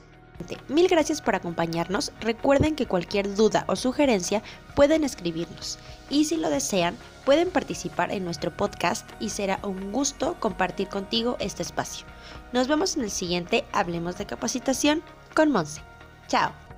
Mil 0.68 0.88
gracias 0.88 1.20
por 1.20 1.35
acompañarnos. 1.35 2.12
Recuerden 2.20 2.74
que 2.74 2.87
cualquier 2.87 3.35
duda 3.35 3.64
o 3.68 3.76
sugerencia 3.76 4.42
pueden 4.74 5.04
escribirnos 5.04 5.78
y 6.09 6.24
si 6.24 6.37
lo 6.37 6.50
desean 6.50 6.96
pueden 7.24 7.50
participar 7.50 8.11
en 8.11 8.24
nuestro 8.24 8.50
podcast 8.56 9.09
y 9.20 9.30
será 9.30 9.61
un 9.62 9.92
gusto 9.92 10.37
compartir 10.40 10.88
contigo 10.88 11.37
este 11.40 11.62
espacio. 11.62 12.06
Nos 12.52 12.68
vemos 12.68 12.96
en 12.96 13.02
el 13.04 13.11
siguiente 13.11 13.64
Hablemos 13.72 14.16
de 14.18 14.26
Capacitación 14.26 15.02
con 15.35 15.50
Monse. 15.50 15.83
Chao. 16.28 16.69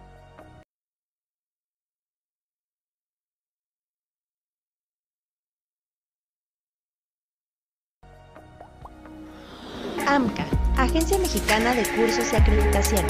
Agencia 10.92 11.16
Mexicana 11.16 11.74
de 11.74 11.84
Cursos 11.96 12.34
y 12.34 12.36
Acreditación. 12.36 13.06